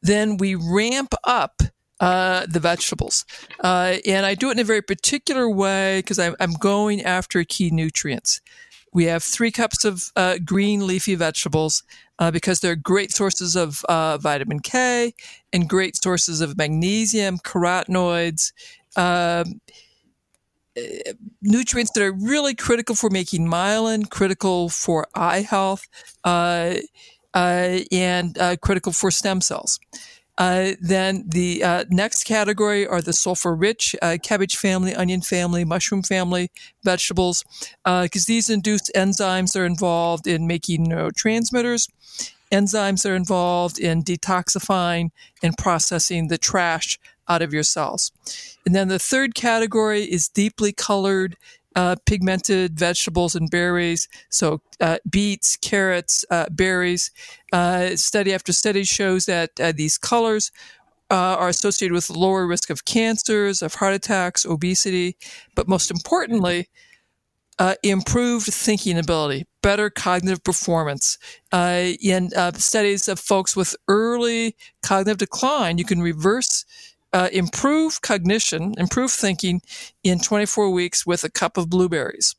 Then 0.00 0.36
we 0.36 0.54
ramp 0.54 1.12
up 1.24 1.60
uh, 2.00 2.46
the 2.46 2.60
vegetables. 2.60 3.24
Uh, 3.62 3.96
and 4.06 4.24
I 4.24 4.34
do 4.34 4.48
it 4.48 4.52
in 4.52 4.58
a 4.60 4.64
very 4.64 4.82
particular 4.82 5.48
way 5.50 5.98
because 5.98 6.18
I'm, 6.18 6.36
I'm, 6.40 6.52
going 6.52 7.02
after 7.02 7.42
key 7.44 7.70
nutrients. 7.70 8.40
We 8.92 9.04
have 9.04 9.22
three 9.22 9.50
cups 9.50 9.84
of 9.84 10.12
uh, 10.16 10.38
green 10.44 10.86
leafy 10.86 11.14
vegetables 11.14 11.82
uh, 12.18 12.30
because 12.30 12.60
they're 12.60 12.76
great 12.76 13.12
sources 13.12 13.56
of 13.56 13.84
uh, 13.88 14.18
vitamin 14.18 14.60
K 14.60 15.14
and 15.52 15.68
great 15.68 15.96
sources 15.96 16.40
of 16.40 16.56
magnesium, 16.56 17.38
carotenoids, 17.38 18.52
um, 18.96 19.60
uh, 20.76 21.12
nutrients 21.42 21.92
that 21.92 22.02
are 22.02 22.12
really 22.12 22.54
critical 22.54 22.94
for 22.94 23.10
making 23.10 23.46
myelin, 23.46 24.08
critical 24.08 24.68
for 24.68 25.06
eye 25.14 25.40
health, 25.40 25.86
and 26.24 26.84
critical 28.62 28.92
for 28.92 29.10
stem 29.10 29.40
cells. 29.40 29.78
Uh, 30.38 30.74
then 30.80 31.24
the 31.26 31.62
uh, 31.64 31.84
next 31.90 32.24
category 32.24 32.86
are 32.86 33.02
the 33.02 33.12
sulfur 33.12 33.54
rich 33.54 33.94
uh, 34.00 34.16
cabbage 34.22 34.56
family, 34.56 34.94
onion 34.94 35.20
family, 35.20 35.64
mushroom 35.64 36.02
family 36.02 36.48
vegetables, 36.84 37.44
because 37.84 38.24
uh, 38.24 38.28
these 38.28 38.48
induce 38.48 38.88
enzymes 38.92 39.58
are 39.58 39.66
involved 39.66 40.28
in 40.28 40.46
making 40.46 40.86
neurotransmitters. 40.86 41.88
Enzymes 42.52 43.08
are 43.08 43.16
involved 43.16 43.78
in 43.78 44.02
detoxifying 44.02 45.10
and 45.42 45.58
processing 45.58 46.28
the 46.28 46.38
trash 46.38 46.98
out 47.28 47.42
of 47.42 47.52
your 47.52 47.62
cells. 47.62 48.10
And 48.64 48.74
then 48.74 48.88
the 48.88 48.98
third 48.98 49.34
category 49.34 50.04
is 50.04 50.28
deeply 50.28 50.72
colored 50.72 51.36
uh, 51.78 51.94
pigmented 52.06 52.76
vegetables 52.76 53.36
and 53.36 53.48
berries. 53.52 54.08
So 54.30 54.60
uh, 54.80 54.98
beets, 55.08 55.56
carrots, 55.56 56.24
uh, 56.28 56.46
berries. 56.50 57.12
Uh, 57.52 57.94
study 57.94 58.34
after 58.34 58.52
study 58.52 58.82
shows 58.82 59.26
that 59.26 59.50
uh, 59.60 59.70
these 59.70 59.96
colors 59.96 60.50
uh, 61.08 61.36
are 61.38 61.48
associated 61.48 61.94
with 61.94 62.10
lower 62.10 62.48
risk 62.48 62.68
of 62.68 62.84
cancers, 62.84 63.62
of 63.62 63.74
heart 63.74 63.94
attacks, 63.94 64.44
obesity, 64.44 65.16
but 65.54 65.68
most 65.68 65.88
importantly, 65.92 66.68
improved 67.84 68.52
thinking 68.52 68.98
ability, 68.98 69.46
better 69.62 69.88
cognitive 69.88 70.42
performance. 70.42 71.16
in 71.52 72.30
studies 72.56 73.06
of 73.06 73.20
folks 73.20 73.54
with 73.54 73.76
early 73.86 74.56
cognitive 74.82 75.18
decline, 75.18 75.78
you 75.78 75.84
can 75.84 76.00
reverse 76.02 76.64
uh, 77.12 77.28
improve 77.32 78.02
cognition, 78.02 78.74
improve 78.78 79.10
thinking 79.10 79.60
in 80.02 80.18
24 80.20 80.70
weeks 80.70 81.06
with 81.06 81.24
a 81.24 81.30
cup 81.30 81.56
of 81.56 81.70
blueberries. 81.70 82.34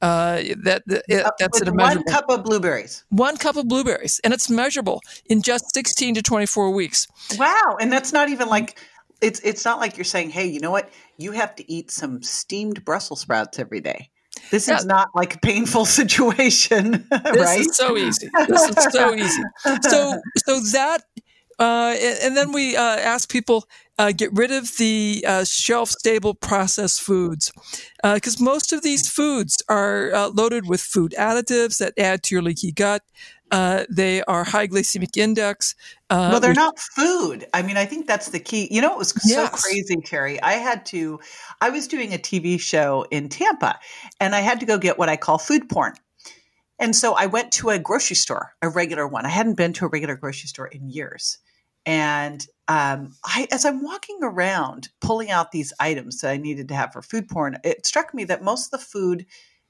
Uh, 0.00 0.42
that, 0.64 0.82
it, 0.86 1.24
that's 1.38 1.60
an 1.60 1.76
one 1.76 2.02
cup 2.04 2.24
of 2.28 2.42
blueberries. 2.42 3.04
One 3.10 3.36
cup 3.36 3.56
of 3.56 3.68
blueberries, 3.68 4.20
and 4.24 4.34
it's 4.34 4.50
measurable 4.50 5.00
in 5.26 5.42
just 5.42 5.72
16 5.74 6.16
to 6.16 6.22
24 6.22 6.72
weeks. 6.72 7.06
Wow, 7.38 7.76
and 7.80 7.92
that's 7.92 8.12
not 8.12 8.28
even 8.28 8.48
like 8.48 8.78
it's 9.20 9.38
it's 9.40 9.64
not 9.64 9.78
like 9.78 9.96
you're 9.96 10.04
saying, 10.04 10.30
hey, 10.30 10.44
you 10.44 10.58
know 10.58 10.72
what? 10.72 10.90
You 11.16 11.30
have 11.32 11.54
to 11.54 11.72
eat 11.72 11.92
some 11.92 12.20
steamed 12.22 12.84
Brussels 12.84 13.20
sprouts 13.20 13.60
every 13.60 13.80
day. 13.80 14.10
This 14.50 14.66
yeah. 14.66 14.76
is 14.76 14.84
not 14.84 15.08
like 15.14 15.36
a 15.36 15.38
painful 15.38 15.84
situation, 16.00 17.06
this 17.10 17.36
right? 17.36 17.60
Is 17.60 17.76
so 17.76 17.96
easy. 17.96 18.28
This 18.48 18.68
is 18.68 18.92
so 18.92 19.14
easy. 19.14 19.42
So 19.82 20.20
so 20.38 20.60
that 20.72 21.04
uh, 21.62 21.94
and, 22.00 22.18
and, 22.22 22.36
then 22.36 22.50
we 22.50 22.76
uh, 22.76 22.82
ask 22.82 23.30
people 23.30 23.68
uh, 23.96 24.10
get 24.10 24.30
rid 24.32 24.50
of 24.50 24.76
the 24.78 25.24
uh, 25.28 25.44
shelf 25.44 25.90
stable 25.90 26.34
processed 26.34 27.00
foods 27.00 27.52
because 28.02 28.40
uh, 28.40 28.44
most 28.44 28.72
of 28.72 28.82
these 28.82 29.08
foods 29.08 29.62
are 29.68 30.12
uh, 30.12 30.28
loaded 30.28 30.66
with 30.68 30.80
food 30.80 31.14
additives 31.16 31.78
that 31.78 31.94
add 31.96 32.24
to 32.24 32.34
your 32.34 32.42
leaky 32.42 32.72
gut. 32.72 33.02
they 33.88 34.24
are 34.24 34.42
high 34.42 34.66
glycemic 34.66 35.16
index. 35.16 35.76
well, 36.10 36.40
they're 36.40 36.50
which, 36.50 36.56
not 36.56 36.80
food. 36.80 37.46
I 37.54 37.62
mean, 37.62 37.76
I 37.76 37.84
think 37.84 38.08
that's 38.08 38.30
the 38.30 38.40
key. 38.40 38.66
You 38.68 38.80
know, 38.80 38.92
it 38.94 38.98
was 38.98 39.10
so 39.10 39.42
yes. 39.42 39.62
crazy, 39.62 39.96
Terry. 40.04 40.42
I 40.42 40.54
had 40.54 40.84
to, 40.86 41.20
I 41.60 41.70
was 41.70 41.86
doing 41.86 42.12
a 42.12 42.18
TV 42.18 42.58
show 42.58 43.06
in 43.12 43.28
Tampa 43.28 43.78
and 44.18 44.34
I 44.34 44.40
had 44.40 44.58
to 44.60 44.66
go 44.66 44.78
get 44.78 44.98
what 44.98 45.08
I 45.08 45.16
call 45.16 45.38
food 45.38 45.68
porn. 45.68 45.94
And 46.80 46.96
so 46.96 47.14
I 47.14 47.26
went 47.26 47.52
to 47.52 47.70
a 47.70 47.78
grocery 47.78 48.16
store, 48.16 48.54
a 48.60 48.68
regular 48.68 49.06
one. 49.06 49.24
I 49.24 49.28
hadn't 49.28 49.54
been 49.54 49.72
to 49.74 49.84
a 49.84 49.88
regular 49.88 50.16
grocery 50.16 50.48
store 50.48 50.66
in 50.66 50.90
years. 50.90 51.38
And 51.84 52.46
um, 52.68 53.12
I, 53.24 53.48
as 53.50 53.64
I'm 53.64 53.82
walking 53.82 54.18
around 54.22 54.88
pulling 55.00 55.30
out 55.30 55.52
these 55.52 55.72
items 55.80 56.20
that 56.20 56.30
I 56.30 56.36
needed 56.36 56.68
to 56.68 56.74
have 56.74 56.92
for 56.92 57.02
food 57.02 57.28
porn, 57.28 57.58
it 57.64 57.86
struck 57.86 58.14
me 58.14 58.24
that 58.24 58.42
most 58.42 58.72
of 58.72 58.80
the 58.80 58.86
food, 58.86 59.26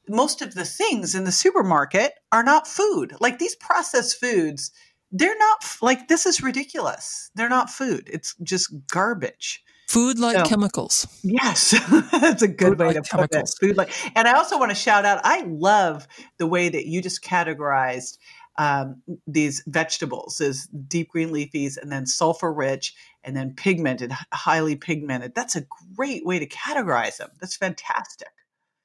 most 0.09 0.43
of 0.43 0.55
the 0.55 0.65
things 0.65 1.15
in 1.15 1.25
the 1.25 1.33
supermarket 1.33 2.13
are 2.31 2.43
not 2.43 2.69
food. 2.69 3.15
Like 3.21 3.39
these 3.39 3.57
processed 3.57 4.21
foods, 4.21 4.73
they're 5.11 5.39
not 5.39 5.65
like 5.81 6.09
this 6.09 6.27
is 6.27 6.43
ridiculous. 6.43 7.31
They're 7.35 7.49
not 7.49 7.71
food. 7.71 8.09
It's 8.13 8.35
just 8.43 8.73
garbage. 8.91 9.63
Food 9.89 10.19
like 10.19 10.37
so, 10.37 10.45
chemicals. 10.45 11.07
Yes, 11.23 11.73
that's 12.13 12.41
a 12.41 12.49
good 12.49 12.71
food 12.71 12.79
way 12.79 12.87
like 12.87 13.03
to 13.03 13.17
put 13.17 13.35
it. 13.35 13.51
Food 13.61 13.77
like, 13.77 13.91
and 14.17 14.27
I 14.27 14.33
also 14.33 14.59
want 14.59 14.71
to 14.71 14.75
shout 14.75 15.05
out. 15.05 15.21
I 15.23 15.43
love 15.43 16.09
the 16.39 16.47
way 16.47 16.71
that 16.71 16.87
you 16.87 17.03
just 17.03 17.23
categorized 17.23 18.17
um, 18.59 19.03
these 19.27 19.63
vegetables 19.67 20.41
as 20.41 20.67
deep 20.89 21.09
green 21.09 21.31
leafies, 21.31 21.77
and 21.77 21.91
then 21.91 22.07
sulfur 22.07 22.53
rich, 22.53 22.95
and 23.25 23.37
then 23.37 23.55
pigmented, 23.55 24.13
highly 24.33 24.77
pigmented. 24.77 25.35
That's 25.35 25.57
a 25.57 25.65
great 25.97 26.27
way 26.27 26.39
to 26.39 26.47
categorize 26.47 27.17
them. 27.17 27.31
That's 27.41 27.57
fantastic. 27.57 28.29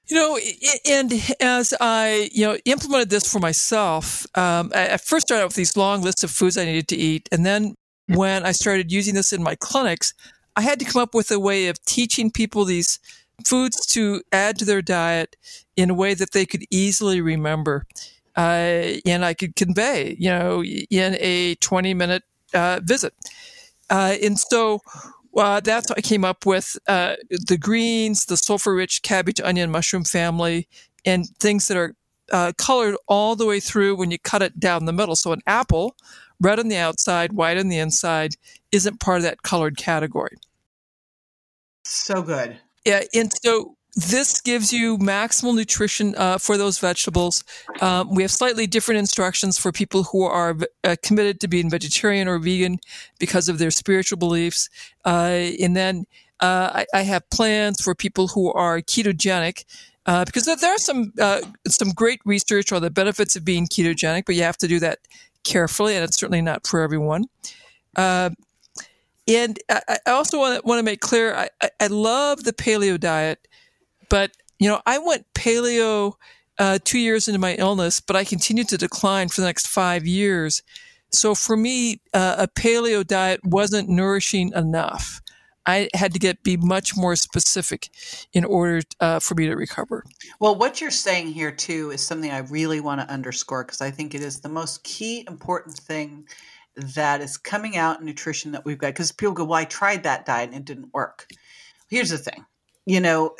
You 0.08 0.16
know, 0.16 0.40
and 0.90 1.14
as 1.42 1.74
I, 1.82 2.30
you 2.32 2.46
know, 2.46 2.58
implemented 2.64 3.10
this 3.10 3.30
for 3.30 3.40
myself, 3.40 4.26
um, 4.38 4.72
I 4.74 4.96
first 4.96 5.28
started 5.28 5.44
out 5.44 5.48
with 5.48 5.58
these 5.58 5.76
long 5.76 6.02
lists 6.02 6.24
of 6.24 6.32
foods 6.32 6.58
I 6.58 6.64
needed 6.64 6.88
to 6.90 6.96
eat. 6.96 7.28
And 7.30 7.46
then 7.46 7.76
when 8.08 8.46
I 8.46 8.54
started 8.54 8.90
using 8.90 9.16
this 9.16 9.34
in 9.34 9.44
my 9.44 9.56
clinics, 9.56 10.14
I 10.56 10.62
had 10.62 10.80
to 10.80 10.86
come 10.86 11.02
up 11.02 11.14
with 11.14 11.30
a 11.30 11.40
way 11.40 11.68
of 11.68 11.84
teaching 11.84 12.32
people 12.32 12.64
these 12.64 13.00
foods 13.46 13.86
to 13.88 14.22
add 14.32 14.58
to 14.60 14.66
their 14.66 14.82
diet 14.82 15.36
in 15.76 15.90
a 15.90 15.94
way 15.94 16.14
that 16.14 16.32
they 16.32 16.46
could 16.46 16.64
easily 16.72 17.20
remember. 17.20 17.86
Uh, 18.38 19.00
and 19.06 19.26
I 19.26 19.34
could 19.34 19.56
convey, 19.56 20.16
you 20.20 20.30
know, 20.30 20.64
in 20.64 21.18
a 21.20 21.56
20 21.56 21.94
minute 21.96 22.24
uh, 22.54 22.80
visit. 22.84 23.14
Uh, 23.90 24.16
and 24.24 24.38
so 24.38 24.80
uh, 25.36 25.60
that's 25.60 25.90
what 25.90 25.98
I 25.98 26.02
came 26.02 26.24
up 26.24 26.46
with 26.46 26.78
uh, 26.88 27.16
the 27.30 27.58
greens, 27.58 28.26
the 28.26 28.38
sulfur 28.38 28.76
rich 28.76 29.02
cabbage, 29.02 29.42
onion, 29.42 29.72
mushroom 29.72 30.04
family, 30.04 30.68
and 31.06 31.28
things 31.40 31.68
that 31.68 31.78
are 31.78 31.96
uh, 32.32 32.52
colored 32.58 32.96
all 33.08 33.36
the 33.36 33.46
way 33.46 33.60
through 33.60 33.96
when 33.96 34.12
you 34.12 34.20
cut 34.20 34.42
it 34.42 34.60
down 34.60 34.86
the 34.86 34.94
middle. 34.94 35.16
So 35.16 35.32
an 35.32 35.42
apple, 35.48 35.96
red 36.42 36.60
on 36.60 36.68
the 36.68 36.78
outside, 36.78 37.34
white 37.34 37.58
on 37.58 37.70
the 37.70 37.80
inside, 37.80 38.34
isn't 38.72 39.00
part 39.00 39.18
of 39.18 39.24
that 39.24 39.44
colored 39.44 39.78
category. 39.78 40.38
So 41.86 42.22
good. 42.22 42.58
Yeah, 42.86 43.04
and 43.14 43.32
so 43.42 43.77
this 43.98 44.40
gives 44.42 44.72
you 44.72 44.96
maximal 45.00 45.56
nutrition 45.56 46.14
uh, 46.18 46.38
for 46.38 46.56
those 46.56 46.78
vegetables. 46.78 47.44
Um, 47.82 48.14
we 48.14 48.22
have 48.22 48.30
slightly 48.30 48.68
different 48.68 49.00
instructions 49.00 49.58
for 49.58 49.72
people 49.72 50.04
who 50.04 50.22
are 50.22 50.56
uh, 50.84 50.96
committed 51.02 51.40
to 51.42 51.48
being 51.48 51.68
vegetarian 51.68 52.28
or 52.28 52.38
vegan 52.38 52.78
because 53.18 53.50
of 53.50 53.58
their 53.58 53.72
spiritual 53.72 54.20
beliefs. 54.20 54.70
Uh, 55.04 55.50
and 55.60 55.76
then 55.76 56.06
uh, 56.42 56.70
I, 56.76 56.86
I, 56.94 57.02
have 57.02 57.28
plans 57.32 57.82
for 57.82 57.96
people 57.96 58.28
who 58.28 58.54
are 58.54 58.82
ketogenic. 58.82 59.66
Uh, 60.06 60.24
because 60.24 60.46
there 60.46 60.74
are 60.74 60.78
some 60.78 61.12
uh, 61.20 61.42
some 61.68 61.90
great 61.90 62.22
research 62.24 62.72
on 62.72 62.82
the 62.82 62.92
benefits 62.92 63.36
of 63.36 63.44
being 63.44 63.66
ketogenic, 63.66 64.26
but 64.26 64.36
you 64.36 64.44
have 64.44 64.58
to 64.58 64.68
do 64.68 64.80
that 64.80 65.00
carefully, 65.44 65.96
and 65.96 66.04
it's 66.04 66.18
certainly 66.18 66.42
not 66.42 66.66
for 66.66 66.80
everyone. 66.80 67.26
And 69.28 69.60
I, 69.70 69.98
also 70.08 70.40
want 70.40 70.62
to, 70.62 70.66
want 70.66 70.80
to 70.80 70.84
make 70.84 71.02
clear, 71.02 71.36
I, 71.36 71.50
I 71.82 71.88
love 71.88 72.46
the 72.46 72.54
paleo 72.54 72.98
diet, 72.98 73.46
but 74.10 74.32
you 74.60 74.68
know, 74.68 74.82
I 74.86 74.98
went 74.98 75.26
paleo 75.34 76.14
uh, 76.58 76.80
two 76.84 77.00
years 77.00 77.28
into 77.28 77.40
my 77.40 77.56
illness, 77.56 78.00
but 78.00 78.16
I 78.16 78.24
continued 78.24 78.70
to 78.70 78.78
decline 78.78 79.30
for 79.30 79.42
the 79.42 79.48
next 79.48 79.68
five 79.68 80.08
years. 80.08 80.64
So 81.12 81.36
for 81.36 81.56
me, 81.56 82.02
uh, 82.14 82.36
a 82.40 82.48
paleo 82.48 83.06
diet 83.06 83.42
wasn't 83.44 83.90
nourishing 83.90 84.52
enough. 84.54 85.22
I 85.68 85.90
had 85.94 86.14
to 86.14 86.20
get 86.20 86.44
be 86.44 86.56
much 86.58 86.96
more 86.96 87.16
specific 87.16 87.90
in 88.34 88.46
order 88.46 88.82
uh, 89.02 89.20
for 89.20 89.36
me 89.36 89.48
to 89.48 89.56
recover. 89.56 90.06
Well, 90.40 90.56
what 90.56 90.80
you're 90.80 90.92
saying 90.92 91.28
here 91.28 91.52
too 91.52 91.92
is 91.92 92.06
something 92.06 92.32
I 92.32 92.40
really 92.40 92.80
want 92.80 93.02
to 93.02 93.14
underscore 93.14 93.66
because 93.66 93.82
I 93.82 93.92
think 93.92 94.16
it 94.16 94.22
is 94.22 94.40
the 94.40 94.50
most 94.50 94.84
key 94.84 95.26
important 95.28 95.78
thing 95.78 96.26
that 96.78 97.22
is 97.22 97.38
coming 97.38 97.76
out 97.76 98.00
in 98.00 98.06
nutrition 98.06 98.52
that 98.52 98.64
we've 98.64 98.78
got 98.78 98.88
because 98.88 99.12
people 99.12 99.34
go 99.34 99.44
well 99.44 99.60
i 99.60 99.66
tried 99.66 100.04
that 100.04 100.26
diet 100.26 100.50
and 100.50 100.58
it 100.58 100.66
didn't 100.66 100.94
work 100.94 101.28
here's 101.90 102.10
the 102.10 102.18
thing 102.18 102.46
you 102.86 103.00
know 103.00 103.36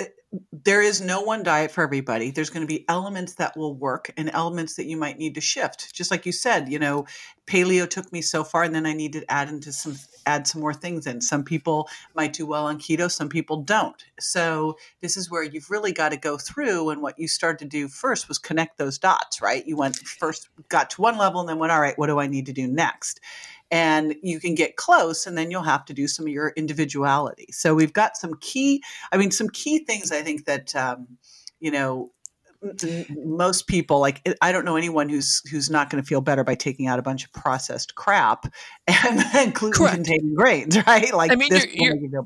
there 0.68 0.82
is 0.82 1.00
no 1.00 1.22
one 1.22 1.44
diet 1.44 1.72
for 1.72 1.82
everybody 1.82 2.30
there's 2.30 2.50
going 2.50 2.62
to 2.62 2.68
be 2.68 2.84
elements 2.90 3.36
that 3.36 3.56
will 3.56 3.74
work 3.74 4.12
and 4.18 4.30
elements 4.34 4.76
that 4.76 4.86
you 4.86 4.98
might 4.98 5.18
need 5.18 5.34
to 5.34 5.40
shift 5.40 5.96
just 5.96 6.12
like 6.12 6.26
you 6.26 6.32
said 6.34 6.68
you 6.70 6.78
know 6.78 7.06
paleo 7.46 7.90
took 7.90 8.12
me 8.12 8.22
so 8.22 8.44
far 8.44 8.64
and 8.64 8.76
then 8.76 8.86
i 8.86 8.92
needed 8.92 9.22
to 9.22 9.32
add 9.32 9.48
into 9.48 9.72
some 9.72 9.96
add 10.28 10.46
some 10.46 10.62
more 10.62 10.74
things 10.74 11.08
in. 11.08 11.22
Some 11.22 11.44
people 11.44 11.90
might 12.14 12.34
do 12.34 12.46
well 12.46 12.66
on 12.68 12.78
keto, 12.78 13.10
some 13.10 13.30
people 13.30 13.64
don't. 13.64 14.04
So 14.20 14.78
this 15.02 15.18
is 15.18 15.32
where 15.32 15.42
you've 15.42 15.72
really 15.72 15.94
got 15.94 16.10
to 16.10 16.18
go 16.18 16.38
through. 16.38 16.90
And 16.90 17.02
what 17.02 17.18
you 17.18 17.28
started 17.28 17.60
to 17.60 17.66
do 17.66 17.88
first 17.88 18.28
was 18.28 18.38
connect 18.38 18.78
those 18.78 19.00
dots, 19.00 19.42
right? 19.42 19.66
You 19.66 19.78
went 19.78 19.96
first, 19.98 20.50
got 20.70 20.90
to 20.92 21.02
one 21.02 21.18
level, 21.18 21.40
and 21.40 21.50
then 21.50 21.58
went, 21.58 21.72
all 21.72 21.82
right, 21.82 21.98
what 21.98 22.08
do 22.08 22.20
I 22.20 22.28
need 22.28 22.46
to 22.48 22.54
do 22.54 22.68
next? 22.68 23.22
And 23.70 24.16
you 24.22 24.40
can 24.40 24.56
get 24.56 24.76
close 24.78 25.28
and 25.28 25.38
then 25.38 25.52
you'll 25.52 25.62
have 25.62 25.86
to 25.86 25.94
do 25.94 26.08
some 26.08 26.26
of 26.26 26.32
your 26.32 26.54
individuality 26.56 27.48
so 27.52 27.76
we've 27.76 27.94
got 27.94 28.16
some 28.18 28.34
key 28.40 28.82
i 29.12 29.18
mean 29.18 29.32
some 29.32 29.50
key 29.50 29.80
things 29.80 30.12
i 30.12 30.22
think 30.22 30.46
that 30.46 30.76
um, 30.76 31.08
you 31.60 31.72
know 31.72 32.12
most 33.24 33.68
people 33.68 34.00
like 34.00 34.28
I 34.42 34.52
don't 34.52 34.66
know 34.66 34.76
anyone 34.76 35.10
who's 35.10 35.48
who's 35.50 35.70
not 35.70 35.90
going 35.90 36.02
to 36.02 36.08
feel 36.08 36.22
better 36.22 36.44
by 36.44 36.56
taking 36.56 36.88
out 36.88 37.00
a 37.00 37.02
bunch 37.02 37.24
of 37.24 37.32
processed 37.32 37.96
crap 37.96 38.52
and 38.88 39.20
then 39.34 39.52
gluten 39.52 39.88
containing 39.88 40.34
grains, 40.34 40.78
right? 40.88 41.14
Like 41.14 41.32
I 41.32 41.36
mean, 41.36 41.52
you're, 41.52 41.96
you're, 41.96 42.26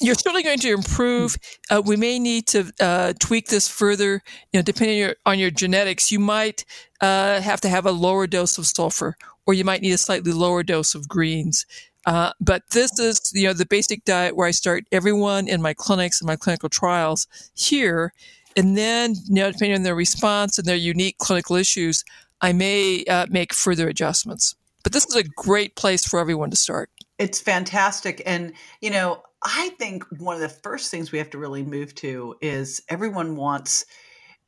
you're, 0.00 0.14
certainly 0.14 0.42
going 0.42 0.58
to 0.58 0.72
improve. 0.72 1.36
Uh, 1.70 1.82
we 1.84 1.96
may 1.96 2.18
need 2.18 2.46
to 2.48 2.70
uh, 2.80 3.12
tweak 3.18 3.48
this 3.48 3.68
further. 3.68 4.22
You 4.52 4.58
know, 4.58 4.62
depending 4.62 4.96
on 4.96 5.06
your, 5.06 5.16
on 5.26 5.38
your 5.38 5.50
genetics, 5.50 6.12
you 6.12 6.18
might 6.18 6.64
uh, 7.00 7.40
have 7.40 7.60
to 7.62 7.68
have 7.68 7.86
a 7.86 7.92
lower 7.92 8.26
dose 8.26 8.58
of 8.58 8.66
sulfur, 8.66 9.16
or 9.46 9.54
you 9.54 9.64
might 9.64 9.82
need 9.82 9.92
a 9.92 9.98
slightly 9.98 10.32
lower 10.32 10.62
dose 10.62 10.94
of 10.94 11.08
greens. 11.08 11.66
Uh, 12.04 12.32
but 12.40 12.62
this 12.70 12.98
is, 12.98 13.30
you 13.32 13.46
know, 13.46 13.52
the 13.52 13.66
basic 13.66 14.04
diet 14.04 14.36
where 14.36 14.48
I 14.48 14.50
start 14.50 14.84
everyone 14.90 15.46
in 15.48 15.62
my 15.62 15.72
clinics 15.72 16.20
and 16.20 16.26
my 16.26 16.36
clinical 16.36 16.68
trials 16.68 17.28
here 17.54 18.12
and 18.56 18.76
then, 18.76 19.14
you 19.26 19.34
know, 19.34 19.50
depending 19.50 19.76
on 19.76 19.82
their 19.82 19.94
response 19.94 20.58
and 20.58 20.66
their 20.66 20.76
unique 20.76 21.18
clinical 21.18 21.56
issues, 21.56 22.04
I 22.40 22.52
may 22.52 23.04
uh, 23.04 23.26
make 23.30 23.52
further 23.54 23.88
adjustments. 23.88 24.54
But 24.82 24.92
this 24.92 25.06
is 25.06 25.16
a 25.16 25.22
great 25.22 25.76
place 25.76 26.06
for 26.06 26.18
everyone 26.18 26.50
to 26.50 26.56
start. 26.56 26.90
It's 27.18 27.40
fantastic. 27.40 28.22
And, 28.26 28.52
you 28.80 28.90
know, 28.90 29.22
I 29.44 29.70
think 29.78 30.04
one 30.18 30.34
of 30.34 30.40
the 30.40 30.48
first 30.48 30.90
things 30.90 31.12
we 31.12 31.18
have 31.18 31.30
to 31.30 31.38
really 31.38 31.62
move 31.62 31.94
to 31.96 32.36
is 32.40 32.82
everyone 32.88 33.36
wants 33.36 33.86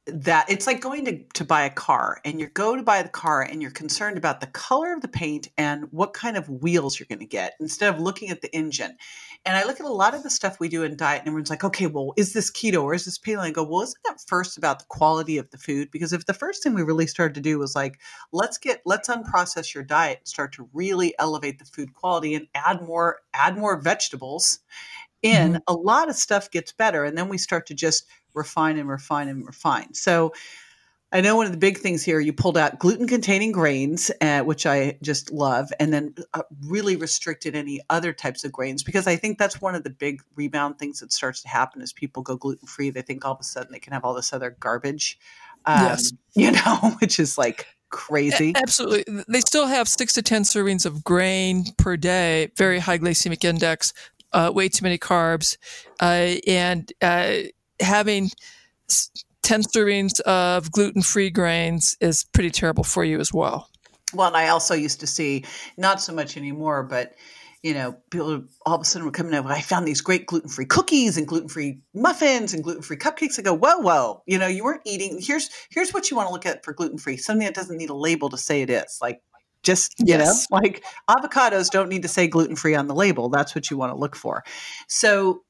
that 0.06 0.50
it's 0.50 0.66
like 0.66 0.82
going 0.82 1.04
to, 1.06 1.18
to 1.32 1.44
buy 1.44 1.62
a 1.62 1.70
car 1.70 2.20
and 2.26 2.38
you 2.38 2.46
go 2.48 2.76
to 2.76 2.82
buy 2.82 3.02
the 3.02 3.08
car 3.08 3.40
and 3.40 3.62
you're 3.62 3.70
concerned 3.70 4.18
about 4.18 4.40
the 4.40 4.46
color 4.48 4.92
of 4.92 5.00
the 5.00 5.08
paint 5.08 5.48
and 5.56 5.86
what 5.92 6.12
kind 6.12 6.36
of 6.36 6.48
wheels 6.48 6.98
you're 6.98 7.06
going 7.06 7.20
to 7.20 7.24
get 7.24 7.54
instead 7.58 7.92
of 7.92 7.98
looking 7.98 8.28
at 8.28 8.42
the 8.42 8.54
engine. 8.54 8.96
And 9.46 9.56
I 9.56 9.64
look 9.64 9.80
at 9.80 9.86
a 9.86 9.92
lot 9.92 10.14
of 10.14 10.22
the 10.22 10.28
stuff 10.28 10.60
we 10.60 10.68
do 10.68 10.82
in 10.82 10.96
diet 10.96 11.20
and 11.20 11.28
everyone's 11.28 11.48
like, 11.48 11.64
okay, 11.64 11.86
well, 11.86 12.12
is 12.18 12.34
this 12.34 12.50
keto 12.50 12.82
or 12.82 12.92
is 12.92 13.06
this 13.06 13.18
paleo? 13.18 13.38
I 13.38 13.50
go, 13.50 13.62
well, 13.62 13.80
isn't 13.80 14.02
that 14.04 14.20
first 14.26 14.58
about 14.58 14.80
the 14.80 14.84
quality 14.88 15.38
of 15.38 15.50
the 15.50 15.58
food? 15.58 15.90
Because 15.90 16.12
if 16.12 16.26
the 16.26 16.34
first 16.34 16.62
thing 16.62 16.74
we 16.74 16.82
really 16.82 17.06
started 17.06 17.34
to 17.36 17.40
do 17.40 17.58
was 17.58 17.74
like, 17.74 17.98
let's 18.30 18.58
get, 18.58 18.82
let's 18.84 19.08
unprocess 19.08 19.72
your 19.72 19.84
diet 19.84 20.18
and 20.18 20.28
start 20.28 20.52
to 20.54 20.68
really 20.74 21.14
elevate 21.18 21.58
the 21.58 21.64
food 21.64 21.94
quality 21.94 22.34
and 22.34 22.46
add 22.54 22.82
more, 22.82 23.20
add 23.32 23.56
more 23.56 23.80
vegetables 23.80 24.58
in, 25.22 25.52
mm-hmm. 25.52 25.62
a 25.66 25.72
lot 25.72 26.10
of 26.10 26.14
stuff 26.14 26.50
gets 26.50 26.72
better. 26.72 27.04
And 27.04 27.16
then 27.16 27.30
we 27.30 27.38
start 27.38 27.66
to 27.68 27.74
just 27.74 28.04
refine 28.34 28.78
and 28.78 28.88
refine 28.88 29.28
and 29.28 29.46
refine. 29.46 29.94
So 29.94 30.32
I 31.14 31.20
know 31.20 31.36
one 31.36 31.46
of 31.46 31.52
the 31.52 31.58
big 31.58 31.78
things 31.78 32.02
here 32.02 32.18
you 32.18 32.32
pulled 32.32 32.58
out 32.58 32.80
gluten 32.80 33.06
containing 33.06 33.52
grains, 33.52 34.10
uh, 34.20 34.40
which 34.40 34.66
I 34.66 34.98
just 35.00 35.30
love, 35.30 35.72
and 35.78 35.92
then 35.92 36.14
uh, 36.34 36.42
really 36.66 36.96
restricted 36.96 37.54
any 37.54 37.80
other 37.88 38.12
types 38.12 38.42
of 38.42 38.50
grains 38.50 38.82
because 38.82 39.06
I 39.06 39.14
think 39.14 39.38
that's 39.38 39.60
one 39.60 39.76
of 39.76 39.84
the 39.84 39.90
big 39.90 40.22
rebound 40.34 40.80
things 40.80 40.98
that 40.98 41.12
starts 41.12 41.40
to 41.42 41.48
happen 41.48 41.82
as 41.82 41.92
people 41.92 42.24
go 42.24 42.36
gluten 42.36 42.66
free. 42.66 42.90
They 42.90 43.02
think 43.02 43.24
all 43.24 43.32
of 43.32 43.40
a 43.40 43.44
sudden 43.44 43.70
they 43.70 43.78
can 43.78 43.92
have 43.92 44.04
all 44.04 44.12
this 44.12 44.32
other 44.32 44.56
garbage, 44.58 45.16
um, 45.66 45.84
yes. 45.84 46.12
you 46.34 46.50
know, 46.50 46.96
which 47.00 47.20
is 47.20 47.38
like 47.38 47.68
crazy. 47.90 48.52
Absolutely. 48.56 49.22
They 49.28 49.40
still 49.40 49.68
have 49.68 49.86
six 49.86 50.14
to 50.14 50.22
10 50.22 50.42
servings 50.42 50.84
of 50.84 51.04
grain 51.04 51.66
per 51.78 51.96
day, 51.96 52.50
very 52.56 52.80
high 52.80 52.98
glycemic 52.98 53.44
index, 53.44 53.92
uh, 54.32 54.50
way 54.52 54.68
too 54.68 54.82
many 54.82 54.98
carbs, 54.98 55.56
uh, 56.00 56.40
and 56.44 56.92
uh, 57.00 57.34
having 57.80 58.30
10 59.42 59.62
servings 59.62 60.20
of 60.20 60.70
gluten 60.70 61.02
free 61.02 61.30
grains 61.30 61.96
is 62.00 62.24
pretty 62.24 62.50
terrible 62.50 62.84
for 62.84 63.04
you 63.04 63.20
as 63.20 63.32
well. 63.32 63.68
Well, 64.12 64.28
and 64.28 64.36
I 64.36 64.48
also 64.48 64.74
used 64.74 65.00
to 65.00 65.06
see, 65.06 65.44
not 65.76 66.00
so 66.00 66.12
much 66.12 66.36
anymore, 66.36 66.82
but 66.82 67.14
you 67.64 67.72
know, 67.72 67.96
people 68.10 68.44
all 68.66 68.74
of 68.74 68.82
a 68.82 68.84
sudden 68.84 69.06
were 69.06 69.10
coming 69.10 69.32
over. 69.32 69.48
I 69.48 69.62
found 69.62 69.88
these 69.88 70.02
great 70.02 70.26
gluten 70.26 70.50
free 70.50 70.66
cookies 70.66 71.16
and 71.16 71.26
gluten 71.26 71.48
free 71.48 71.80
muffins 71.94 72.52
and 72.52 72.62
gluten 72.62 72.82
free 72.82 72.98
cupcakes. 72.98 73.38
I 73.38 73.42
go, 73.42 73.54
whoa, 73.54 73.78
whoa, 73.78 74.22
you 74.26 74.38
know, 74.38 74.46
you 74.46 74.62
weren't 74.62 74.82
eating. 74.84 75.18
Here's 75.18 75.48
here's 75.70 75.94
what 75.94 76.10
you 76.10 76.16
want 76.16 76.28
to 76.28 76.32
look 76.34 76.44
at 76.44 76.62
for 76.62 76.74
gluten 76.74 76.98
free. 76.98 77.16
Something 77.16 77.46
that 77.46 77.54
doesn't 77.54 77.78
need 77.78 77.88
a 77.88 77.94
label 77.94 78.28
to 78.28 78.36
say 78.36 78.60
it 78.60 78.68
is. 78.68 78.98
Like 79.00 79.22
Just, 79.62 79.94
you 79.98 80.08
yes. 80.08 80.50
know, 80.50 80.58
like 80.62 80.84
avocados 81.08 81.70
don't 81.70 81.88
need 81.88 82.02
to 82.02 82.08
say 82.08 82.28
gluten 82.28 82.54
free 82.54 82.74
on 82.74 82.86
the 82.86 82.94
label. 82.94 83.30
That's 83.30 83.54
what 83.54 83.70
you 83.70 83.78
want 83.78 83.92
to 83.92 83.98
look 83.98 84.14
for. 84.14 84.44
So 84.86 85.42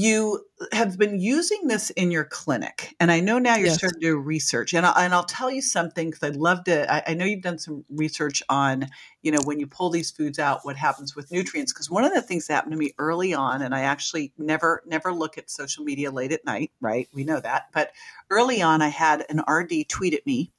you 0.00 0.40
have 0.72 0.98
been 0.98 1.20
using 1.20 1.68
this 1.68 1.90
in 1.90 2.10
your 2.10 2.24
clinic 2.24 2.94
and 3.00 3.10
i 3.10 3.20
know 3.20 3.38
now 3.38 3.56
you're 3.56 3.66
yes. 3.66 3.76
starting 3.76 4.00
to 4.00 4.06
do 4.06 4.16
research 4.16 4.74
and, 4.74 4.84
I, 4.86 5.04
and 5.04 5.14
i'll 5.14 5.24
tell 5.24 5.50
you 5.50 5.62
something 5.62 6.10
because 6.10 6.22
i'd 6.22 6.36
love 6.36 6.64
to 6.64 6.92
I, 6.92 7.02
I, 7.08 7.14
know 7.14 7.24
you've 7.24 7.42
done 7.42 7.58
some 7.58 7.84
research 7.90 8.42
on 8.48 8.88
you 9.22 9.32
know 9.32 9.38
when 9.44 9.60
you 9.60 9.66
pull 9.66 9.90
these 9.90 10.10
foods 10.10 10.38
out 10.38 10.60
what 10.64 10.76
happens 10.76 11.14
with 11.14 11.30
nutrients 11.30 11.72
because 11.72 11.90
one 11.90 12.04
of 12.04 12.14
the 12.14 12.22
things 12.22 12.46
that 12.46 12.54
happened 12.54 12.72
to 12.72 12.78
me 12.78 12.92
early 12.98 13.34
on 13.34 13.62
and 13.62 13.74
i 13.74 13.82
actually 13.82 14.32
never 14.38 14.82
never 14.86 15.12
look 15.12 15.38
at 15.38 15.50
social 15.50 15.84
media 15.84 16.10
late 16.10 16.32
at 16.32 16.44
night 16.44 16.70
right 16.80 17.08
we 17.12 17.24
know 17.24 17.40
that 17.40 17.66
but 17.72 17.92
early 18.30 18.62
on 18.62 18.82
i 18.82 18.88
had 18.88 19.24
an 19.28 19.40
rd 19.48 19.72
tweet 19.88 20.14
at 20.14 20.26
me 20.26 20.50